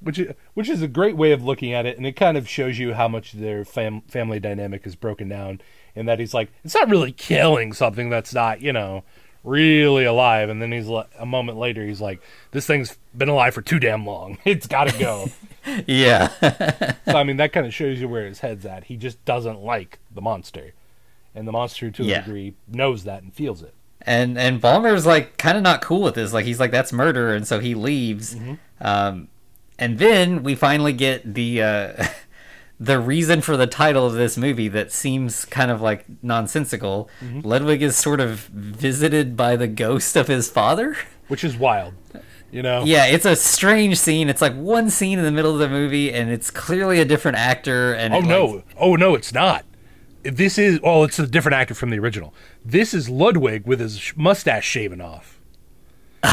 [0.00, 0.20] which
[0.54, 2.94] which is a great way of looking at it, and it kind of shows you
[2.94, 5.60] how much their fam- family dynamic is broken down.
[5.96, 9.02] In that he's like, it's not really killing something that's not, you know,
[9.42, 13.52] really alive, and then he's like, a moment later, he's like, this thing's been alive
[13.54, 14.38] for too damn long.
[14.44, 15.28] It's got to go.
[15.88, 16.28] yeah.
[17.04, 18.84] so I mean, that kind of shows you where his head's at.
[18.84, 20.74] He just doesn't like the monster,
[21.34, 22.18] and the monster, to Yeah.
[22.18, 23.74] a degree, knows that and feels it.
[24.02, 26.32] and and Balmer's like kind of not cool with this.
[26.32, 28.36] Like he's like that's murder, and so he leaves.
[28.80, 29.28] Um,
[29.78, 32.04] and then we finally get the uh,
[32.80, 37.08] the reason for the title of this movie that seems kind of like nonsensical.
[37.42, 40.96] Ludwig is sort of visited by the ghost of his father.
[41.28, 41.94] Which is wild,
[42.50, 42.82] you know.
[42.84, 44.28] Yeah, it's a strange scene.
[44.28, 47.36] It's like one scene in the middle of the movie, and it's clearly a different
[47.36, 47.92] actor.
[47.94, 48.62] And Oh it, like, no!
[48.78, 49.14] Oh no!
[49.14, 49.64] It's not.
[50.22, 50.78] This is.
[50.82, 52.34] Oh, it's a different actor from the original.
[52.64, 55.38] This is Ludwig with his mustache shaven off.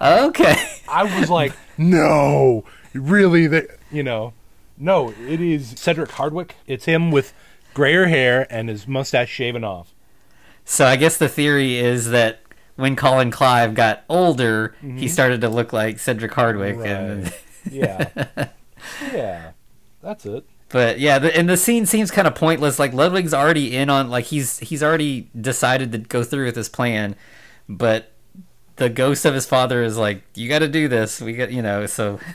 [0.00, 0.56] okay.
[0.88, 2.64] I was like, no,
[2.94, 3.46] really?
[3.46, 4.32] That you know?
[4.78, 6.52] No, it is Cedric Hardwicke.
[6.66, 7.32] It's him with
[7.74, 9.94] grayer hair and his mustache shaven off.
[10.64, 12.40] So I guess the theory is that
[12.76, 14.96] when Colin Clive got older, Mm-hmm.
[14.98, 17.32] he started to look like Cedric Hardwicke, and
[17.70, 18.08] Yeah,
[19.12, 19.50] yeah,
[20.02, 20.44] that's it.
[20.70, 22.78] But yeah, the, and the scene seems kind of pointless.
[22.78, 26.68] Like Ludwig's already in on, like he's he's already decided to go through with his
[26.68, 27.16] plan,
[27.68, 28.12] but
[28.76, 31.20] the ghost of his father is like, "You got to do this.
[31.20, 32.18] We got, you know." So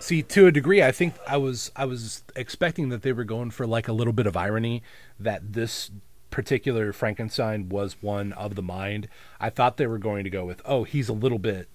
[0.00, 3.50] See, to a degree, I think I was I was expecting that they were going
[3.50, 4.82] for like a little bit of irony
[5.20, 5.90] that this
[6.30, 9.08] particular Frankenstein was one of the mind.
[9.38, 11.68] I thought they were going to go with, oh, he's a little bit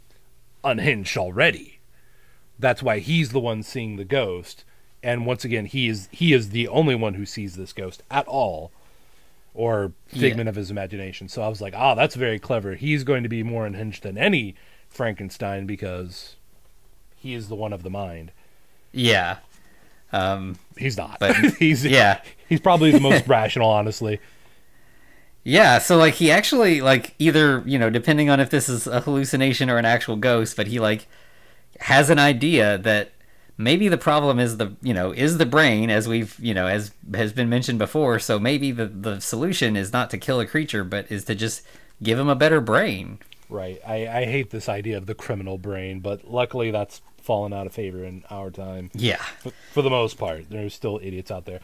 [0.63, 1.79] unhinged already.
[2.57, 4.63] That's why he's the one seeing the ghost.
[5.05, 8.27] And once again, he is he is the only one who sees this ghost at
[8.27, 8.71] all,
[9.53, 11.29] or figment of his imagination.
[11.29, 12.73] So I was like, ah, that's very clever.
[12.73, 14.55] He's going to be more unhinged than any
[14.89, 16.35] Frankenstein because
[17.15, 18.31] he is the one of the mind.
[18.91, 19.37] yeah,
[20.11, 21.19] um, He's not.
[21.19, 22.21] But- he's yeah.
[22.49, 24.19] He's probably the most rational, honestly.
[25.43, 29.01] Yeah, so like he actually like either, you know, depending on if this is a
[29.01, 31.05] hallucination or an actual ghost, but he like
[31.79, 33.11] has an idea that
[33.57, 36.91] maybe the problem is the, you know, is the brain as we've, you know, as
[37.13, 40.83] has been mentioned before, so maybe the the solution is not to kill a creature
[40.83, 41.61] but is to just
[42.03, 43.19] give him a better brain.
[43.49, 43.79] Right.
[43.87, 47.73] I, I hate this idea of the criminal brain, but luckily that's fallen out of
[47.73, 48.89] favor in our time.
[48.93, 49.21] Yeah.
[49.39, 51.59] For, for the most part, there's still idiots out there,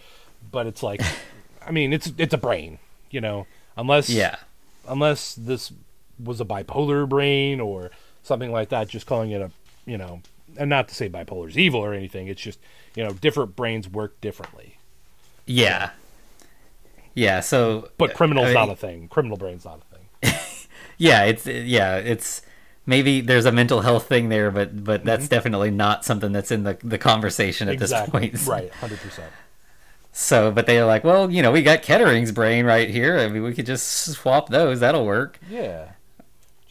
[0.52, 1.02] but it's like,
[1.66, 3.46] I mean, it's it's a brain, you know.
[3.78, 4.36] Unless Yeah.
[4.88, 5.72] unless this
[6.24, 7.90] was a bipolar brain or
[8.24, 9.50] something like that, just calling it a,
[9.86, 10.22] you know,
[10.58, 12.28] and not to say bipolar is evil or anything.
[12.28, 12.60] It's just
[12.96, 14.78] you know different brains work differently.
[15.46, 15.92] Yeah.
[17.14, 19.10] Yeah, so But uh, criminal's I- not a thing.
[19.10, 20.40] Criminal brain's not a thing.
[21.02, 22.44] Yeah, it's yeah, it's
[22.86, 25.30] maybe there's a mental health thing there, but but that's mm-hmm.
[25.30, 28.30] definitely not something that's in the the conversation at exactly.
[28.30, 28.62] this point.
[28.62, 28.72] Right.
[28.76, 29.32] Hundred percent.
[30.12, 33.18] So, but they're like, well, you know, we got Kettering's brain right here.
[33.18, 34.82] I mean, we could just swap those.
[34.82, 35.40] That'll work.
[35.50, 35.94] Yeah.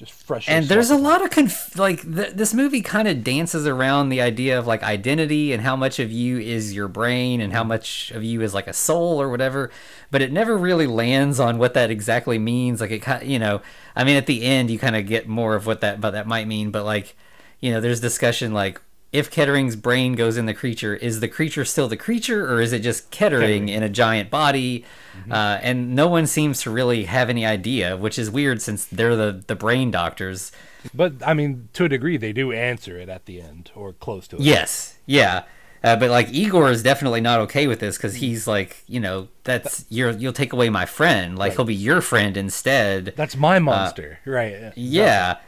[0.01, 0.49] Just fresh.
[0.49, 4.23] And there's a lot of conf- like th- this movie kind of dances around the
[4.23, 8.11] idea of like identity and how much of you is your brain and how much
[8.13, 9.71] of you is like a soul or whatever.
[10.11, 12.81] But it never really lands on what that exactly means.
[12.81, 13.61] Like it, kind, you know,
[13.95, 16.27] I mean, at the end you kind of get more of what that, but that
[16.27, 16.71] might mean.
[16.71, 17.15] But like,
[17.61, 18.81] you know, there's discussion like
[19.13, 22.73] if Kettering's brain goes in the creature, is the creature still the creature, or is
[22.73, 23.69] it just Kettering, Kettering.
[23.69, 24.85] in a giant body?
[25.31, 29.17] Uh, and no one seems to really have any idea, which is weird since they're
[29.17, 30.53] the, the brain doctors.
[30.95, 34.29] But I mean, to a degree, they do answer it at the end or close
[34.29, 34.43] to it.
[34.43, 35.43] Yes, yeah.
[35.83, 39.29] Uh, but like Igor is definitely not okay with this because he's like, you know,
[39.45, 41.39] that's you're you'll take away my friend.
[41.39, 41.57] Like Right.
[41.57, 43.15] he'll be your friend instead.
[43.17, 44.73] That's my monster, right?
[44.77, 45.39] Yeah.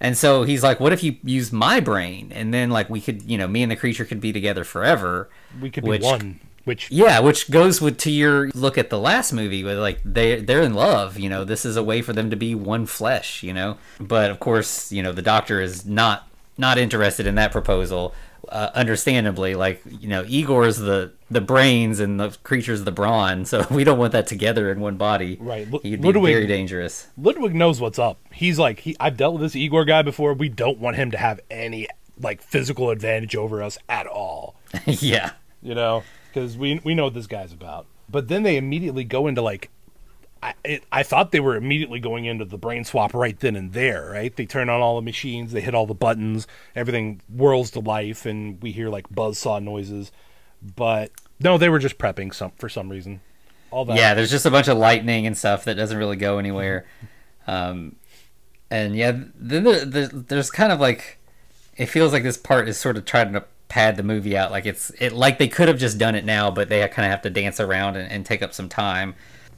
[0.00, 2.32] And so he's like, what if you use my brain?
[2.34, 5.30] And then like we could, you know, me and the creature could be together forever.
[5.60, 6.40] We could be one.
[6.64, 10.40] Which Yeah, which goes with to your look at the last movie where like they
[10.40, 13.44] they're in love, you know, this is a way for them to be one flesh,
[13.44, 13.78] you know.
[14.00, 16.28] But of course, you know, the doctor is not
[16.58, 18.14] not interested in that proposal.
[18.48, 23.66] Uh, understandably, like you know, Igor's the the brains and the creature's the brawn, so
[23.70, 25.36] we don't want that together in one body.
[25.40, 25.68] Right.
[25.70, 27.08] Lu- He'd be Ludwig- very dangerous.
[27.18, 28.18] Ludwig knows what's up.
[28.32, 30.32] He's like, he, I've dealt with this Igor guy before.
[30.34, 34.56] We don't want him to have any like physical advantage over us at all.
[34.86, 35.32] yeah.
[35.62, 37.86] you know, because we we know what this guy's about.
[38.08, 39.70] But then they immediately go into like,
[40.46, 43.72] I it, I thought they were immediately going into the brain swap right then and
[43.72, 44.10] there.
[44.12, 44.34] Right?
[44.34, 48.26] They turn on all the machines, they hit all the buttons, everything whirls to life,
[48.26, 50.12] and we hear like buzzsaw noises.
[50.62, 53.20] But no, they were just prepping some for some reason.
[53.70, 53.96] All that.
[53.96, 56.86] Yeah, there's just a bunch of lightning and stuff that doesn't really go anywhere.
[57.48, 57.96] Um,
[58.70, 61.18] and yeah, then there, there, there's kind of like
[61.76, 64.52] it feels like this part is sort of trying to pad the movie out.
[64.52, 67.10] Like it's it like they could have just done it now, but they kind of
[67.10, 69.14] have to dance around and, and take up some time.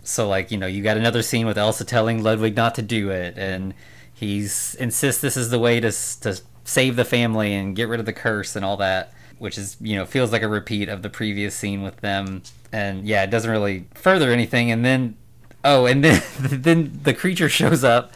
[0.09, 3.11] So like you know you got another scene with Elsa telling Ludwig not to do
[3.11, 3.75] it, and
[4.12, 5.90] he's insists this is the way to
[6.21, 9.77] to save the family and get rid of the curse and all that, which is
[9.81, 12.42] you know feels like a repeat of the previous scene with them.
[12.73, 14.71] And yeah, it doesn't really further anything.
[14.71, 15.16] And then
[15.64, 18.12] oh, and then then the creature shows up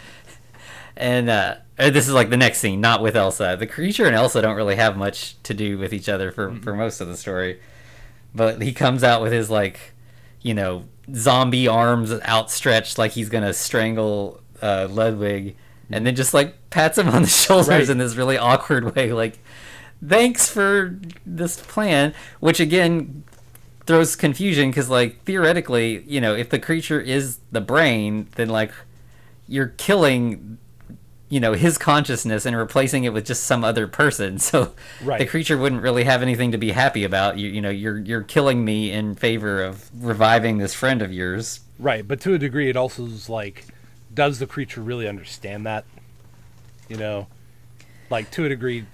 [0.97, 3.57] and uh, this is like the next scene, not with Elsa.
[3.59, 6.75] The creature and Elsa don't really have much to do with each other for, for
[6.75, 7.61] most of the story.
[8.35, 9.92] But he comes out with his like,
[10.43, 15.57] you know, zombie arms outstretched, like he's gonna strangle uh, Ludwig,
[15.91, 17.89] and then just like pats him on the shoulders Right.
[17.89, 19.39] in this really awkward way, like,
[20.07, 23.25] "Thanks for this plan," which again
[23.87, 28.71] throws confusion because like theoretically, you know, if the creature is the brain, then like
[29.49, 30.59] you're killing
[31.33, 35.19] you know his consciousness and replacing it with just some other person so Right.
[35.19, 38.23] the creature wouldn't really have anything to be happy about you you know you're you're
[38.23, 42.69] killing me in favor of reviving this friend of yours Right, but to a degree,
[42.71, 43.67] it also is like,
[44.15, 45.85] does the creature really understand that?
[46.89, 47.27] You know,
[48.09, 48.85] like to a degree,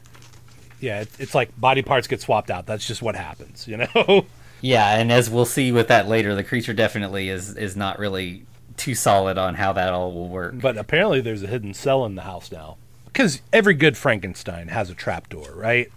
[0.81, 2.64] yeah, it, it's like body parts get swapped out.
[2.64, 4.27] That's just what happens, you know.
[4.62, 8.44] yeah and as we'll see with that later the creature definitely is is not really
[8.79, 12.14] too solid on how that all will work but apparently, there's a hidden cell in
[12.14, 15.91] the house now, because every good Frankenstein has a trapdoor, right?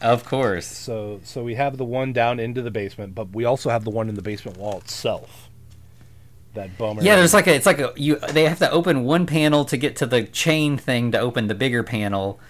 [0.00, 3.68] of course So, so we have the one down into the basement, but we also
[3.70, 5.48] have the one in the basement wall itself.
[6.54, 7.02] That bummer.
[7.02, 9.76] yeah there's like a it's like a you they have to open one panel to
[9.76, 12.40] get to the chain thing to open the bigger panel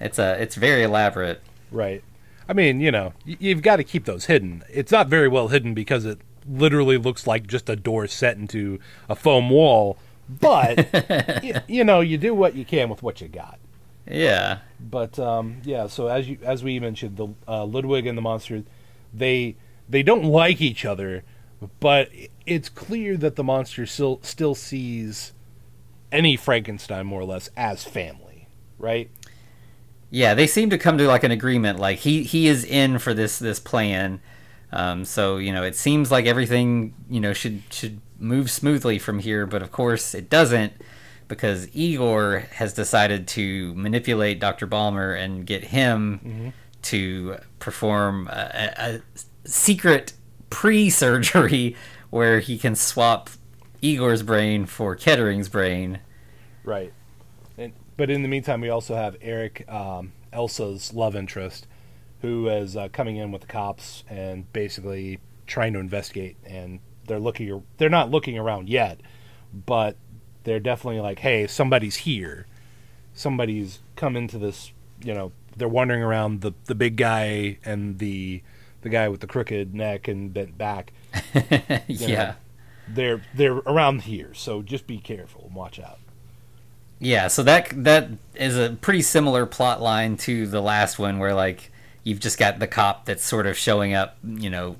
[0.00, 2.02] it's a it's very elaborate Right.
[2.48, 4.62] I mean, you know, you've got to keep those hidden.
[4.70, 8.78] It's not very well hidden because it literally looks like just a door set into
[9.08, 9.98] a foam wall.
[10.28, 10.88] But
[11.42, 13.58] y- you know, you do what you can with what you got.
[14.06, 18.22] yeah But um, yeah, so as you as we mentioned, the uh, Ludwig and the
[18.22, 18.62] monster,
[19.12, 19.56] they
[19.88, 21.22] they don't like each other,
[21.80, 22.10] but
[22.46, 25.32] it's clear that the monster still still sees
[26.12, 29.10] any Frankenstein more or less as family, right?
[30.10, 31.78] Yeah, they seem to come to like an agreement.
[31.78, 34.20] Like he he is in for this this plan.
[34.74, 39.20] Um, so you know, it seems like everything you know should should move smoothly from
[39.20, 39.46] here.
[39.46, 40.72] But of course, it doesn't
[41.28, 44.66] because Igor has decided to manipulate Dr.
[44.66, 49.00] Bohmer and get him to perform a, a, a
[49.48, 50.12] secret
[50.50, 51.76] pre-surgery
[52.10, 53.30] where he can swap
[53.80, 56.00] Igor's brain for Kettering's brain.
[56.62, 56.92] Right.
[57.56, 61.66] And but in the meantime, we also have Eric, um, Elsa's love interest,
[62.24, 66.38] who is uh, coming in with the cops and basically trying to investigate.
[66.46, 67.62] And they're looking.
[67.76, 69.02] They're not looking around yet,
[69.52, 69.98] but
[70.44, 72.46] they're definitely like, "Hey, somebody's here.
[73.12, 74.72] Somebody's come into this."
[75.02, 78.42] You know, they're wandering around the the big guy and the
[78.80, 80.94] the guy with the crooked neck and bent back.
[81.86, 82.36] yeah.
[82.88, 85.98] They're they're around here, so just be careful and watch out.
[87.00, 91.34] Yeah, so that that is a pretty similar plot line to the last one, where
[91.34, 91.70] like
[92.04, 94.76] you've just got the cop that's sort of showing up, you know,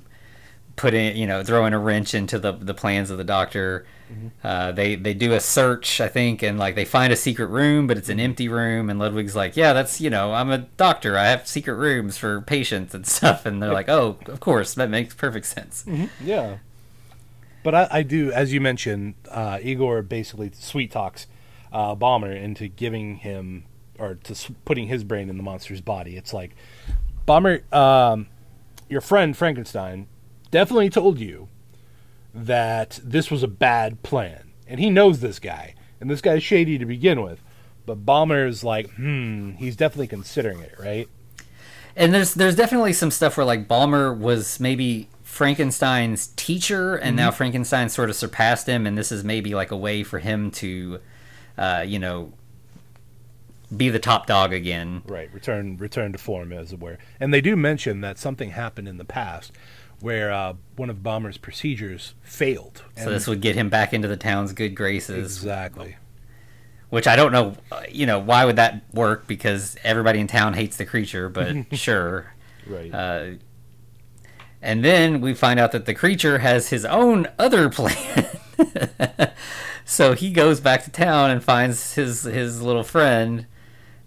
[0.75, 3.85] putting you know throwing a wrench into the the plans of the doctor.
[4.11, 4.27] Mm-hmm.
[4.43, 7.87] Uh, they they do a search, I think, and like they find a secret room,
[7.87, 8.89] but it's an empty room.
[8.89, 11.17] And Ludwig's like, "Yeah, that's you know, I'm a doctor.
[11.17, 14.89] I have secret rooms for patients and stuff." And they're like, "Oh, of course, that
[14.89, 15.85] makes perfect sense."
[16.23, 16.57] Yeah.
[17.63, 21.25] But I, I do, as you mentioned, uh, Igor basically sweet talks
[21.73, 23.65] uh, Bohmer into giving him
[23.97, 26.15] or to putting his brain in the monster's body.
[26.15, 26.55] It's like
[27.27, 28.27] Bohmer, um,
[28.89, 30.07] your friend Frankenstein
[30.51, 31.49] definitely told you
[32.33, 36.77] that this was a bad plan, and he knows this guy, and this guy's shady
[36.77, 37.41] to begin with.
[37.85, 41.07] But Bohmer's like, hmm, he's definitely considering it, right?
[41.95, 47.31] And there's there's definitely some stuff where like Bohmer was maybe Frankenstein's teacher, and now
[47.31, 50.99] Frankenstein sort of surpassed him, and this is maybe like a way for him to,
[51.57, 52.33] uh, you know,
[53.75, 55.03] be the top dog again.
[55.07, 56.97] Right, return return to form, as it were.
[57.19, 59.51] And they do mention that something happened in the past
[59.99, 62.83] where uh, one of Bohmer's procedures failed.
[62.97, 65.95] So this would get him back into the town's good graces, exactly.
[66.89, 69.27] which I don't know, uh, you know, why would that work?
[69.27, 72.33] Because everybody in town hates the creature, but sure.
[72.67, 72.93] Right.
[72.93, 73.25] Uh,
[74.61, 78.27] and then we find out that the creature has his own other plan.
[79.85, 83.45] so he goes back to town and finds his his little friend,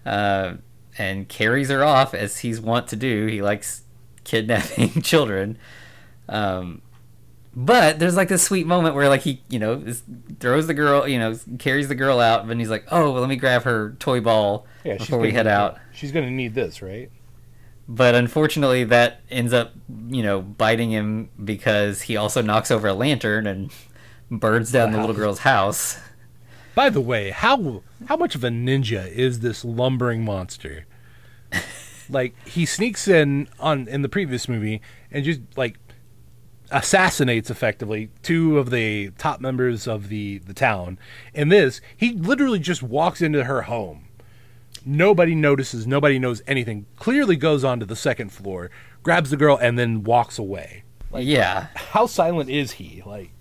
[0.09, 0.57] uh,
[0.97, 3.27] and carries her off as he's wont to do.
[3.27, 3.83] He likes
[4.25, 5.59] kidnapping children.
[6.29, 6.83] Um,
[7.55, 10.03] but there's like this sweet moment where like he you know is,
[10.39, 13.29] throws the girl you know carries the girl out, and he's like, oh well, let
[13.29, 15.79] me grab her toy ball yeah, before we head need- out.
[15.93, 17.11] She's going to need this, right?
[17.89, 19.73] But unfortunately, that ends up,
[20.09, 23.73] you know, biting him because he also knocks over a lantern and
[24.31, 25.99] burns down the little girl's house.
[26.79, 30.87] By the way, how how much of a ninja is this lumbering monster?
[32.09, 35.77] like he sneaks in on in the previous movie and just like
[36.71, 41.01] assassinates effectively two of the top members of the the town.
[41.35, 44.07] In this, he literally just walks into her home.
[44.87, 46.87] Nobody notices, nobody knows anything.
[46.95, 48.71] Clearly goes onto the second floor,
[49.03, 50.85] grabs the girl and then walks away.
[51.11, 51.71] Like, yeah.
[51.75, 53.03] How silent is he?
[53.05, 53.33] Like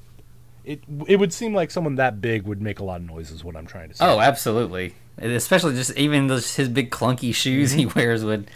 [0.68, 3.44] it it would seem like someone that big would make a lot of noise is
[3.44, 4.06] what I'm trying to say.
[4.06, 4.96] Oh, absolutely.
[5.18, 8.52] Especially just even those, his big clunky shoes he wears would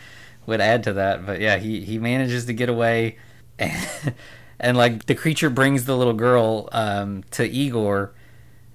[0.45, 1.25] would add to that.
[1.25, 3.17] But yeah, he he manages to get away,
[3.57, 4.13] and,
[4.59, 8.13] and like the creature brings the little girl um, to Igor,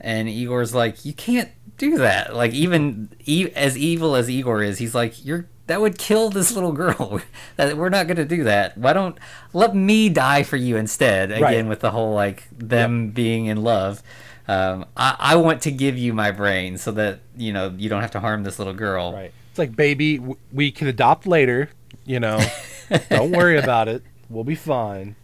[0.00, 4.78] and Igor's like, "You can't do that." Like even e- as evil as Igor is,
[4.78, 7.20] he's like, "You're." That would kill this little girl.
[7.56, 8.78] that we're not going to do that.
[8.78, 9.18] Why don't
[9.52, 11.30] let me die for you instead?
[11.32, 11.66] Again, Right.
[11.66, 14.02] with the whole like them being in love.
[14.48, 18.00] Um, I, I want to give you my brain so that you know you don't
[18.02, 19.12] have to harm this little girl.
[19.12, 19.32] Right.
[19.50, 20.20] It's like, baby,
[20.52, 21.70] we can adopt later.
[22.04, 22.38] You know,
[23.10, 24.04] don't worry about it.
[24.28, 25.16] We'll be fine.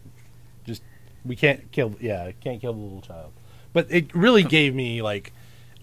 [0.65, 0.81] Just
[1.23, 1.95] we can't kill.
[2.01, 3.31] Yeah, can't kill the little child.
[3.71, 5.31] But it really gave me like,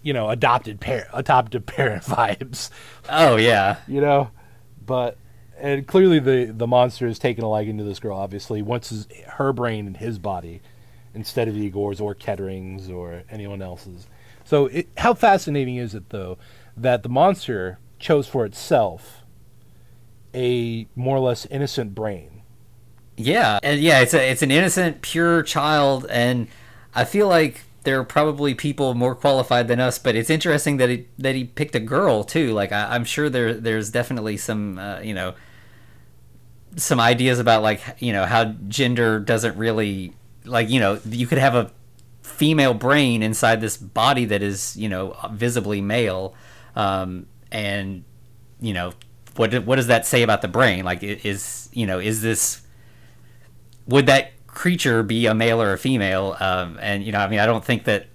[0.03, 2.69] you know, adopted parent, adopted parent vibes.
[3.09, 4.29] Oh yeah, You know,
[4.91, 5.15] but
[5.57, 8.17] and clearly the the monster is taking a liking to this girl.
[8.17, 10.59] Obviously, wants his, her brain in his body
[11.13, 14.05] instead of Igor's or Kettering's or anyone else's.
[14.43, 16.37] So, it, how fascinating is it though
[16.75, 19.23] that the monster chose for itself
[20.35, 22.41] a more or less innocent brain?
[23.15, 24.01] yeah, and yeah.
[24.01, 26.49] It's a it's an innocent, pure child, and
[26.93, 29.97] I feel like there are probably people more qualified than us.
[29.97, 32.53] But it's interesting that he that he picked a girl too.
[32.53, 35.33] Like I, I'm sure there there's definitely some uh, you know
[36.75, 40.13] some ideas about like you know how gender doesn't really
[40.45, 41.71] like you know you could have a
[42.21, 46.33] female brain inside this body that is you know visibly male
[46.75, 48.03] um, and
[48.59, 48.93] you know
[49.35, 52.61] what what does that say about the brain like is you know is this
[53.87, 57.39] would that creature be a male or a female um, and you know i mean
[57.39, 58.05] i don't think that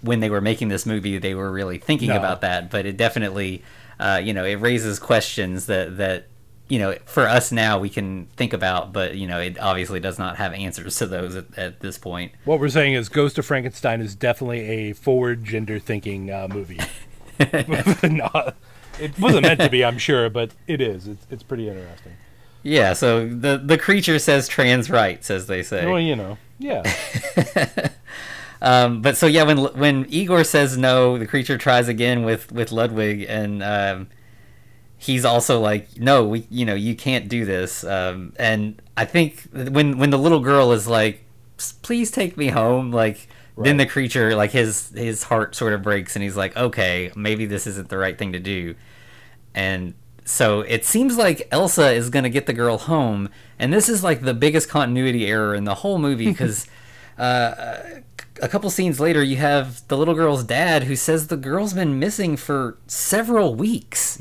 [0.00, 2.16] when they were making this movie they were really thinking No.
[2.16, 3.62] about that but it definitely
[4.00, 6.26] uh, you know it raises questions that that
[6.68, 10.18] you know for us now we can think about but you know it obviously does
[10.18, 13.46] not have answers to those at, at this point What we're saying is, Ghost of
[13.46, 16.80] Frankenstein is definitely a forward gender thinking uh, movie.
[17.38, 18.52] no,
[19.00, 21.06] it wasn't meant to be, I'm sure, but it is.
[21.06, 22.12] It's, it's pretty interesting.
[22.64, 26.82] Yeah so the the creature says trans rights as they say Well, you know, yeah.
[28.64, 32.72] Um, but so yeah, when when Igor says no, the creature tries again with with
[32.72, 34.08] Ludwig, and um,
[34.96, 37.84] he's also like, no, we, you know, you can't do this.
[37.84, 41.24] Um, and I think when when the little girl is like,
[41.82, 43.28] please take me home, like.
[43.56, 47.46] Then the creature, like his his heart sort of breaks, and he's like, "Okay, maybe
[47.46, 48.74] this isn't the right thing to do."
[49.54, 49.94] And
[50.24, 54.22] so it seems like Elsa is gonna get the girl home, And this is like
[54.22, 56.66] the biggest continuity error in the whole movie because
[57.18, 58.00] uh,
[58.42, 61.98] a couple scenes later, you have the little girl's dad who says the girl's been
[61.98, 64.18] missing for several weeks.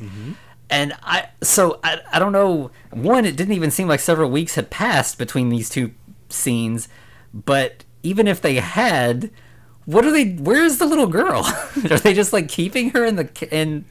[0.70, 2.72] And I, so I, I don't know.
[2.91, 5.91] One, it didn't even seem like several weeks had passed between these two
[6.30, 6.88] scenes.
[7.34, 9.30] But even if they had,
[9.86, 10.32] what are they?
[10.34, 11.43] Where's the little girl?
[11.91, 13.86] are they just like keeping her in the in,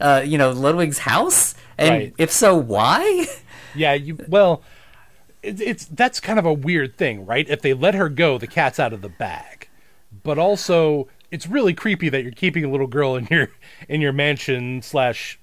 [0.00, 1.54] uh, you know, Ludwig's house?
[1.76, 2.14] And Right.
[2.18, 3.26] if so, why?
[3.74, 4.62] Yeah, you well,
[5.42, 7.48] it, it's that's kind of a weird thing, right?
[7.48, 9.68] If they let her go, the cat's out of the bag.
[10.24, 13.50] But also, it's really creepy that you're keeping a little girl in your
[13.88, 15.38] in your mansion slash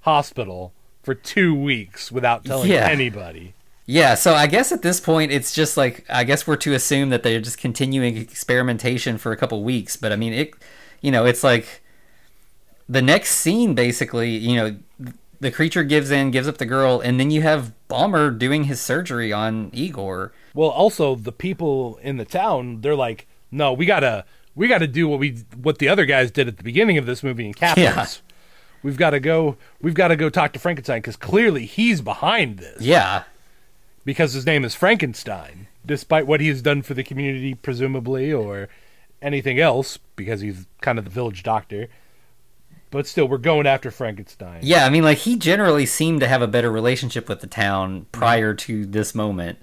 [0.00, 2.88] hospital for two weeks without telling Yeah.
[2.88, 3.54] anybody.
[3.88, 7.10] Yeah, so I guess at this point it's just like I guess we're to assume
[7.10, 10.54] that they're just continuing experimentation for a couple weeks, but I mean it
[11.00, 11.82] you know, it's like
[12.88, 14.76] the next scene basically, you know,
[15.40, 18.80] the creature gives in, gives up the girl, and then you have Bohmer doing his
[18.80, 20.32] surgery on Igor.
[20.54, 24.24] Well, also the people in the town, they're like, no, we gotta
[24.54, 27.22] we gotta do what we what the other guys did at the beginning of this
[27.22, 27.84] movie in Captains.
[27.84, 28.06] Yeah.
[28.82, 29.56] We've got to go.
[29.82, 32.80] We've got to go talk to Frankenstein because clearly he's behind this.
[32.80, 33.24] Yeah.
[34.04, 38.68] because his name is Frankenstein, despite what he's done for the community, presumably, or
[39.20, 41.88] anything else, because he's kind of the village doctor.
[42.96, 44.60] But still, we're going after Frankenstein.
[44.62, 48.06] Yeah, I mean like he generally seemed to have a better relationship with the town
[48.10, 49.58] prior to this moment.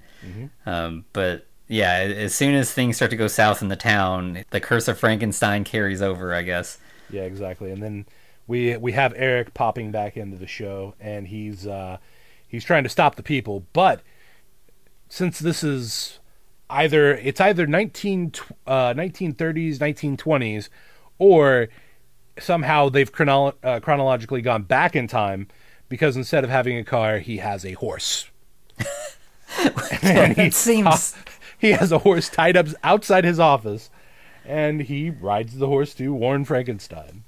[0.65, 4.59] Um, but yeah, as soon as things start to go south in the town, the
[4.59, 6.77] curse of Frankenstein carries over, I guess.
[7.09, 7.71] Yeah, exactly.
[7.71, 8.05] And then
[8.45, 11.97] we we have Eric popping back into the show, and he's uh,
[12.47, 13.65] he's trying to stop the people.
[13.73, 14.01] But
[15.09, 16.19] since this is
[16.69, 18.33] either it's either 19,
[18.67, 20.69] uh, 1930s, 1920s,
[21.17, 21.69] or
[22.39, 25.47] somehow they've uh, chronologically gone back in time
[25.89, 28.29] because instead of having a car, he has a horse.
[30.01, 31.15] And he- it seems
[31.59, 33.89] he has a horse tied up outside his office,
[34.45, 37.23] and he rides the horse to warn Frankenstein.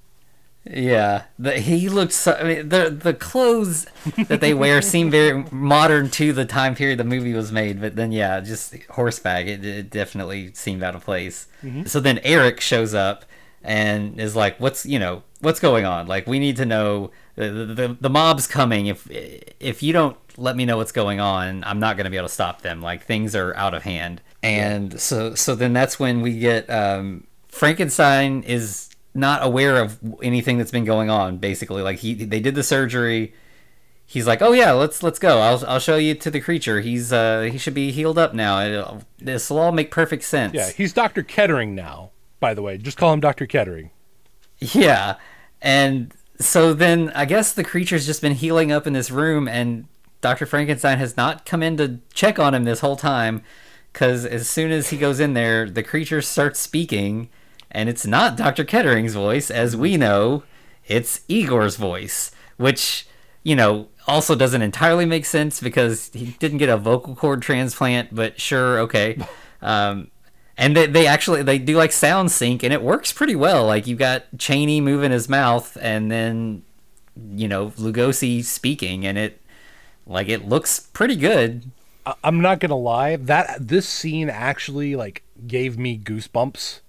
[0.68, 2.16] Yeah, the, he looks.
[2.16, 3.86] So, I mean, the the clothes
[4.28, 7.80] that they wear seem very modern to the time period the movie was made.
[7.80, 9.46] But then, yeah, just horseback.
[9.46, 11.48] It, it definitely seemed out of place.
[11.86, 13.26] So then Eric shows up
[13.66, 16.08] and is like, "What's you know what's going on?
[16.08, 17.12] Like, we need to know.
[17.36, 18.86] The the, the, mob's coming.
[18.86, 19.08] If
[19.60, 22.30] if you don't let me know what's going on, I'm not going to be able
[22.30, 22.82] to stop them.
[22.82, 27.26] Like things are out of hand." And so so then that's when we get um,
[27.50, 32.54] Frankenstein is not aware of anything that's been going on basically like he they did
[32.54, 33.34] the surgery
[34.06, 37.14] he's like oh yeah let's let's go i'll, I'll show you to the creature he's
[37.14, 40.70] uh he should be healed up now It'll- this will all make perfect sense Yeah,
[40.70, 41.24] he's Dr.
[41.24, 42.12] Kettering now,
[42.46, 42.78] by the way.
[42.78, 43.48] Just call him Dr.
[43.48, 43.90] Kettering.
[44.60, 45.16] yeah
[45.62, 49.86] and so then i guess the creature's just been healing up in this room and
[50.22, 53.42] dr frankenstein has not come in to check on him this whole time
[53.92, 57.30] because as soon as he goes in there the creature starts speaking
[57.72, 60.44] and it's not dr kettering's voice as we know
[60.88, 63.08] it's igor's voice which
[63.44, 68.14] you know also doesn't entirely make sense because he didn't get a vocal cord transplant
[68.14, 69.18] but sure okay
[69.62, 70.10] um,
[70.58, 73.66] and they, they actually they do like sound sync and it works pretty well.
[73.66, 76.64] Like you got chaney moving his mouth and then
[77.32, 79.42] you know lugosi speaking and it
[80.06, 81.72] like it looks pretty good.
[82.24, 86.80] I'm not gonna lie, that this scene actually like gave me goosebumps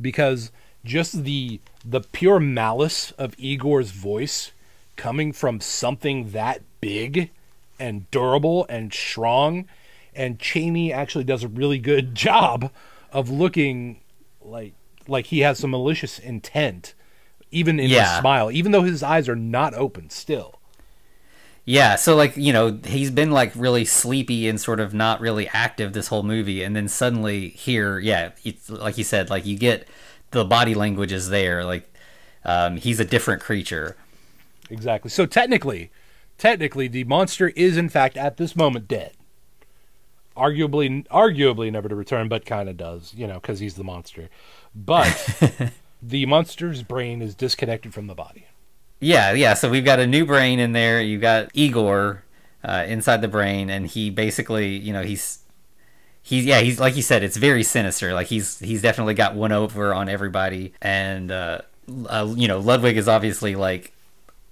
[0.00, 0.50] because
[0.84, 4.52] just the the pure malice of Igor's voice
[4.96, 7.30] coming from something that big
[7.78, 9.66] and durable and strong
[10.14, 12.70] and Chaney actually does a really good job
[13.12, 14.00] of looking
[14.40, 14.74] like
[15.06, 16.94] like he has some malicious intent
[17.50, 18.10] even in Yeah.
[18.10, 20.60] his smile even though his eyes are not open still
[21.64, 25.48] yeah so like you know he's been like really sleepy and sort of not really
[25.48, 29.56] active this whole movie and then suddenly here yeah it's, like you said like you
[29.58, 29.86] get
[30.30, 31.90] the body language is there like
[32.44, 33.96] um, he's a different creature
[34.70, 35.10] Exactly.
[35.10, 35.90] So technically,
[36.36, 39.12] technically, the monster is in fact at this moment dead.
[40.38, 44.28] Arguably, arguably never to return, but kind of does, you know, because he's the monster.
[44.74, 45.72] But
[46.02, 48.46] the monster's brain is disconnected from the body.
[49.00, 49.54] Yeah, yeah.
[49.54, 51.00] So we've got a new brain in there.
[51.00, 52.24] You've got Igor
[52.64, 55.40] uh, inside the brain, and he basically, you know, he's
[56.22, 58.12] he's yeah, he's like you said, it's very sinister.
[58.12, 61.60] Like he's he's definitely got one over on everybody, and uh,
[62.06, 63.92] uh, you know, Ludwig is obviously like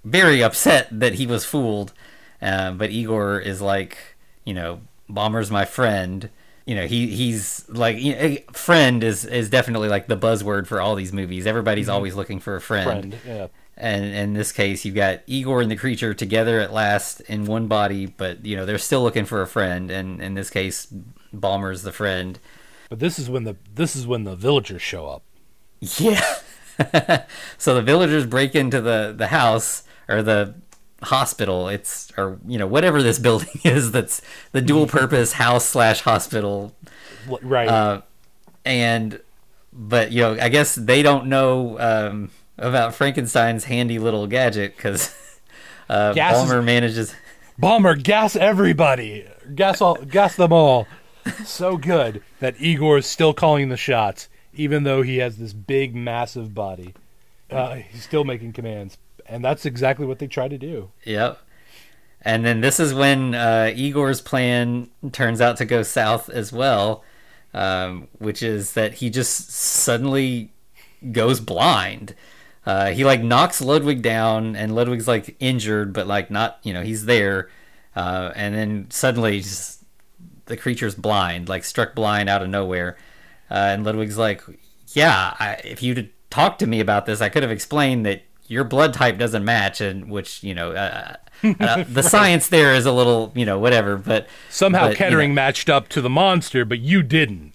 [0.03, 1.93] very upset that he was fooled,
[2.41, 3.97] uh, but Igor is like,
[4.45, 6.29] you know, Bohmer's my friend.
[6.65, 10.81] You know, he he's like you know, friend is is definitely like the buzzword for
[10.81, 11.47] all these movies.
[11.47, 11.95] Everybody's mm-hmm.
[11.95, 13.47] always looking for a Friend, yeah.
[13.77, 17.67] and in this case, you've got Igor and the creature together at last in one
[17.67, 20.93] body, but you know they're still looking for a friend, and in this case,
[21.33, 22.37] Bohmer's the friend.
[22.89, 25.23] But this is when the this is when the villagers show up.
[25.79, 26.35] Yeah.
[27.57, 30.55] so the villagers break into the the house or the
[31.03, 31.67] hospital.
[31.67, 33.91] It's or you know whatever this building is.
[33.91, 34.21] That's
[34.51, 36.75] the dual purpose house slash hospital.
[37.41, 37.67] Right.
[37.67, 38.01] Uh,
[38.65, 39.19] and
[39.73, 45.15] but you know I guess they don't know um, about Frankenstein's handy little gadget because
[45.89, 47.15] uh, Gas is- Bohmer manages.
[47.61, 49.27] Bohmer, gas everybody.
[49.55, 50.87] Gas all gas them all.
[51.43, 55.95] So good that Igor is still calling the shots, even though he has this big,
[55.95, 56.93] massive body.
[57.49, 58.97] Uh, he's still making commands,
[59.27, 60.91] and that's exactly what they try to do.
[61.03, 61.39] Yep.
[62.21, 67.03] And then this is when uh, Igor's plan turns out to go south as well,
[67.53, 70.51] um, which is that he just suddenly
[71.11, 72.15] goes blind.
[72.65, 76.81] Uh, he like knocks Ludwig down, and Ludwig's like injured, but like not, you know,
[76.81, 77.49] he's there.
[77.95, 79.83] Uh, and then suddenly, just,
[80.45, 82.97] the creature's blind, like struck blind out of nowhere.
[83.49, 84.43] Uh, and Ludwig's like,
[84.89, 88.63] "Yeah, I, if you'd talked to me about this, I could have explained that your
[88.63, 91.15] blood type doesn't match, and which you know, uh,
[91.59, 93.97] uh, the science there is a little, you know, whatever.
[93.97, 97.53] But Somehow but, you Kettering know, matched up to the monster, but you didn't.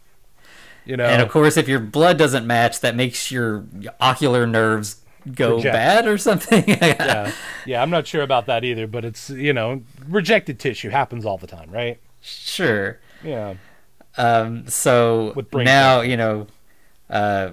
[0.84, 3.64] You know, and of course, if your blood doesn't match, that makes your
[4.00, 5.02] ocular nerves
[5.34, 5.72] go Project.
[5.72, 6.64] bad or something.
[6.68, 7.32] yeah,
[7.66, 7.82] yeah.
[7.82, 11.46] I'm not sure about that either, but it's you know, rejected tissue happens all the
[11.46, 11.98] time, right?
[12.20, 13.00] sure.
[13.24, 13.54] Yeah.
[14.16, 16.46] Um, so now you know,
[17.08, 17.52] uh,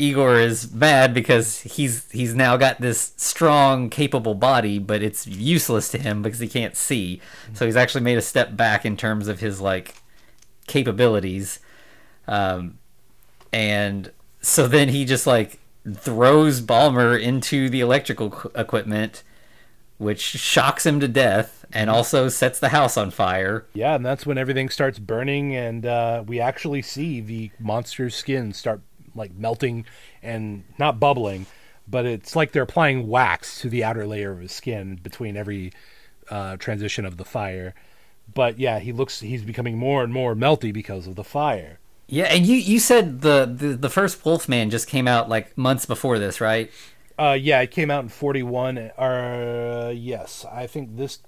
[0.00, 5.90] Igor is mad because he's he's now got this strong, capable body, but it's useless
[5.90, 7.20] to him because he can't see.
[7.52, 9.94] So he's actually made a step back in terms of his like
[10.66, 11.60] capabilities,
[12.26, 12.78] um,
[13.52, 15.60] and so then he just like
[15.94, 19.22] throws Bohmer into the electrical equipment,
[19.98, 23.66] which shocks him to death and also sets the house on fire.
[23.74, 28.52] Yeah, and that's when everything starts burning, and uh, we actually see the monster's skin
[28.52, 28.80] start
[29.14, 29.84] like melting
[30.22, 31.46] and not bubbling,
[31.88, 35.72] but it's like they're applying wax to the outer layer of his skin between every
[36.30, 37.74] uh, transition of the fire.
[38.32, 41.80] But yeah, he looks he's becoming more and more melty because of the fire.
[42.06, 45.86] Yeah, and you you said the the, the first Wolfman just came out like months
[45.86, 46.70] before this, right?
[47.18, 48.78] Uh, yeah, it came out in forty one.
[48.78, 51.20] Uh, yes, I think this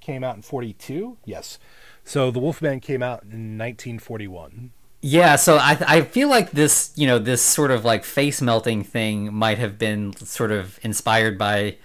[0.00, 1.18] came out in forty two.
[1.24, 1.58] Yes,
[2.04, 4.72] so the Wolfman came out in nineteen forty one.
[5.06, 8.82] Yeah, so I I feel like this you know this sort of like face melting
[8.84, 11.76] thing might have been sort of inspired by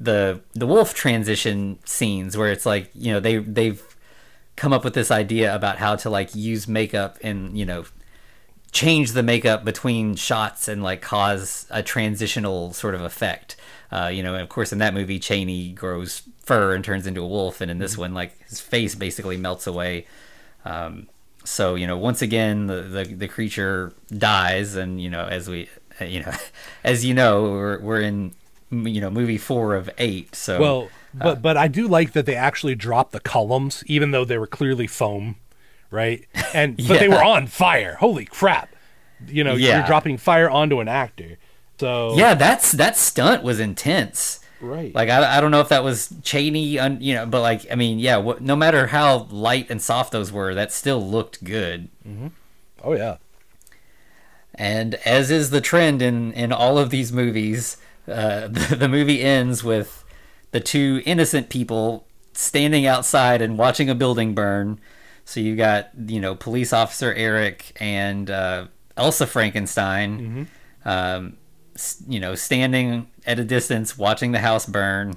[0.00, 3.80] the the wolf transition scenes where it's like you know they they've
[4.56, 7.84] come up with this idea about how to like use makeup and you know
[8.72, 13.54] change the makeup between shots and like cause a transitional sort of effect.
[13.92, 17.28] Uh, you know, of course, in that movie, Chaney grows fur and turns into a
[17.28, 20.06] wolf, and in this one, like his face basically melts away.
[20.64, 21.06] Um,
[21.44, 25.68] so you know, once again, the, the the creature dies, and you know, as we,
[26.00, 26.32] uh, you know,
[26.84, 28.32] as you know, we're we're in
[28.70, 30.34] you know movie four of eight.
[30.34, 34.24] So Well, but but I do like that they actually dropped the columns, even though
[34.24, 35.36] they were clearly foam,
[35.90, 36.26] right?
[36.54, 37.96] And but they were on fire.
[37.96, 38.74] Holy crap!
[39.26, 39.78] You know, Yeah.
[39.78, 41.38] you're dropping fire onto an actor.
[41.80, 44.40] So yeah, that's that stunt was intense.
[44.60, 44.94] Right.
[44.94, 47.74] Like I, I don't know if that was Chaney, un, you know, but like I
[47.74, 51.88] mean, yeah, no matter how light and soft those were, that still looked good.
[52.82, 53.16] oh yeah,
[54.54, 57.76] And as is the trend in in all of these movies,
[58.08, 60.04] uh, the, the movie ends with
[60.52, 64.80] the two innocent people standing outside and watching a building burn.
[65.24, 70.48] So you got you know police officer Eric and uh, Elsa Frankenstein,
[70.84, 71.43] um, s-
[72.08, 75.16] you know, standing at a distance watching the house burn,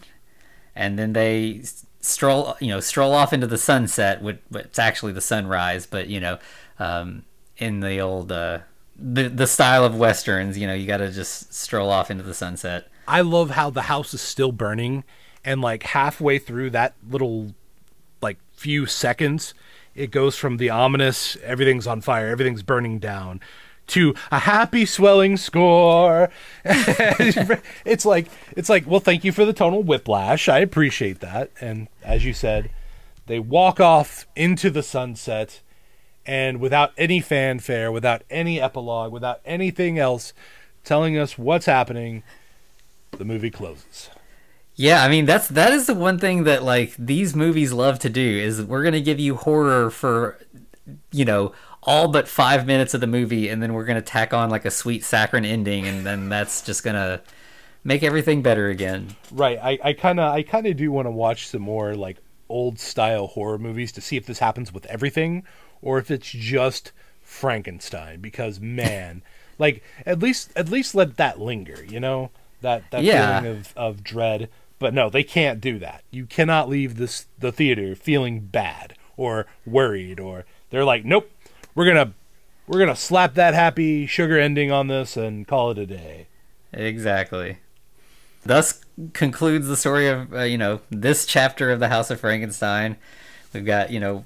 [0.75, 1.61] and then they
[2.01, 4.21] stroll you know stroll off into the sunset.
[4.21, 6.39] Which, it's actually the sunrise, but you know,
[6.79, 7.23] um,
[7.57, 8.59] in the old uh,
[8.97, 12.33] the the style of westerns, you know, you got to just stroll off into the
[12.33, 12.87] sunset.
[13.07, 15.03] I love how the house is still burning,
[15.45, 17.53] and like halfway through that little
[18.21, 19.53] like few seconds,
[19.95, 23.39] it goes from the ominous everything's on fire, everything's burning down.
[23.87, 26.29] To a happy swelling score.
[26.65, 30.49] it's like it's like, well, thank you for the tonal whiplash.
[30.49, 31.51] I appreciate that.
[31.61, 32.69] And as you said,
[33.27, 35.61] they walk off into the sunset
[36.27, 40.33] and without any fanfare, without any epilogue, without anything else
[40.83, 42.23] telling us what's happening,
[43.11, 44.09] the movie closes.
[44.75, 48.09] Yeah, I mean that's that is the one thing that like these movies love to
[48.09, 50.37] do is we're gonna give you horror for
[51.11, 51.51] you know
[51.83, 54.71] all but five minutes of the movie, and then we're gonna tack on like a
[54.71, 57.21] sweet saccharine ending, and then that's just gonna
[57.83, 59.15] make everything better again.
[59.31, 59.59] Right.
[59.61, 62.17] I, I kind of I kind of do want to watch some more like
[62.49, 65.43] old style horror movies to see if this happens with everything
[65.81, 69.21] or if it's just Frankenstein because man,
[69.59, 72.31] like at least at least let that linger, you know?
[72.61, 73.39] That that Yeah.
[73.41, 74.49] feeling of of dread.
[74.79, 76.03] But no, they can't do that.
[76.11, 81.31] You cannot leave this the theater feeling bad or worried or they're like, "Nope.
[81.77, 82.11] We're to
[82.65, 86.25] we're to slap that happy sugar ending on this and call it a day."
[86.73, 87.59] Exactly.
[88.43, 92.97] Thus concludes the story of uh, you know this chapter of the House of Frankenstein.
[93.53, 94.25] We've got you know,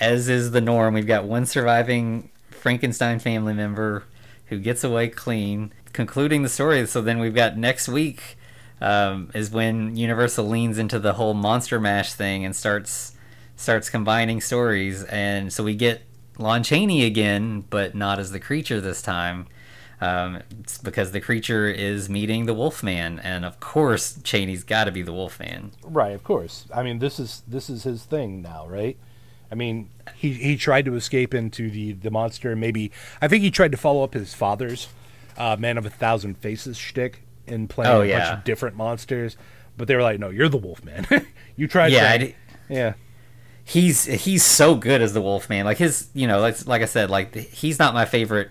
[0.00, 4.04] as is the norm, we've got one surviving Frankenstein family member
[4.48, 5.72] who gets away clean.
[5.94, 8.36] Concluding the story, so then we've got next week
[8.82, 13.16] um, is when Universal leans into the whole Monster Mash thing and starts
[13.56, 16.02] starts combining stories, and so we get
[16.40, 19.46] Lon Chaney again, but not as the creature this time.
[20.00, 24.92] Um, it's because the creature is meeting the Wolfman, and of course Chaney's got to
[24.92, 25.72] be the Wolfman.
[25.82, 26.64] Right, of course.
[26.74, 28.96] I mean, this is this is his thing now, right?
[29.52, 32.56] I mean, he he tried to escape into the the monster.
[32.56, 34.88] Maybe I think he tried to follow up his father's
[35.36, 39.36] uh, "Man of a Thousand Faces" shtick in playing Oh, a bunch of different monsters.
[39.76, 41.06] But they were like, "No, you're the Wolfman.
[41.56, 42.32] you tried." Yeah, to,
[42.70, 42.94] yeah,
[43.70, 45.64] He's he's so good as the Wolfman.
[45.64, 48.50] Like his, you know, like like I said, like he's not my favorite,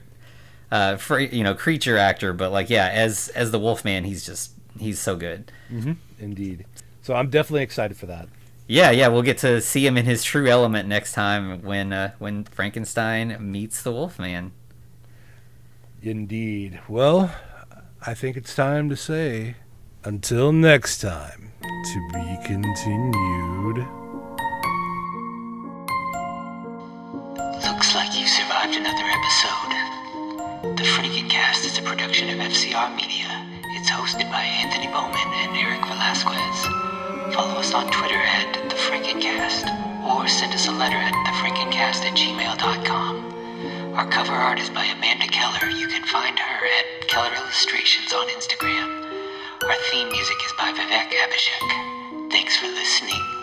[0.72, 4.52] uh, for, you know, creature actor, but like yeah, as as the Wolfman, he's just
[4.80, 5.52] he's so good.
[6.20, 6.66] indeed.
[7.02, 8.30] So I'm definitely excited for that.
[8.66, 12.12] Yeah, yeah, we'll get to see him in his true element next time when uh,
[12.20, 14.54] when Frankenstein meets the Wolfman.
[16.02, 16.80] Indeed.
[16.88, 17.36] Well,
[18.06, 19.56] I think it's time to say
[20.06, 21.52] until next time.
[21.62, 23.99] To be continued.
[27.66, 30.78] Looks like you survived another episode.
[30.78, 33.28] The Frankencast is a production of FCR Media.
[33.76, 36.60] It's hosted by Anthony Bowman and Eric Velazquez.
[37.36, 39.68] Follow us on Twitter at The Frankencast,
[40.08, 43.94] or send us a letter at thefrankencast at gmail.com.
[43.96, 45.70] Our cover art is by Amanda Keller.
[45.70, 49.04] You can find her at Keller Illustrations on Instagram.
[49.64, 52.32] Our theme music is by Vivek Abhishek.
[52.32, 53.39] Thanks for listening.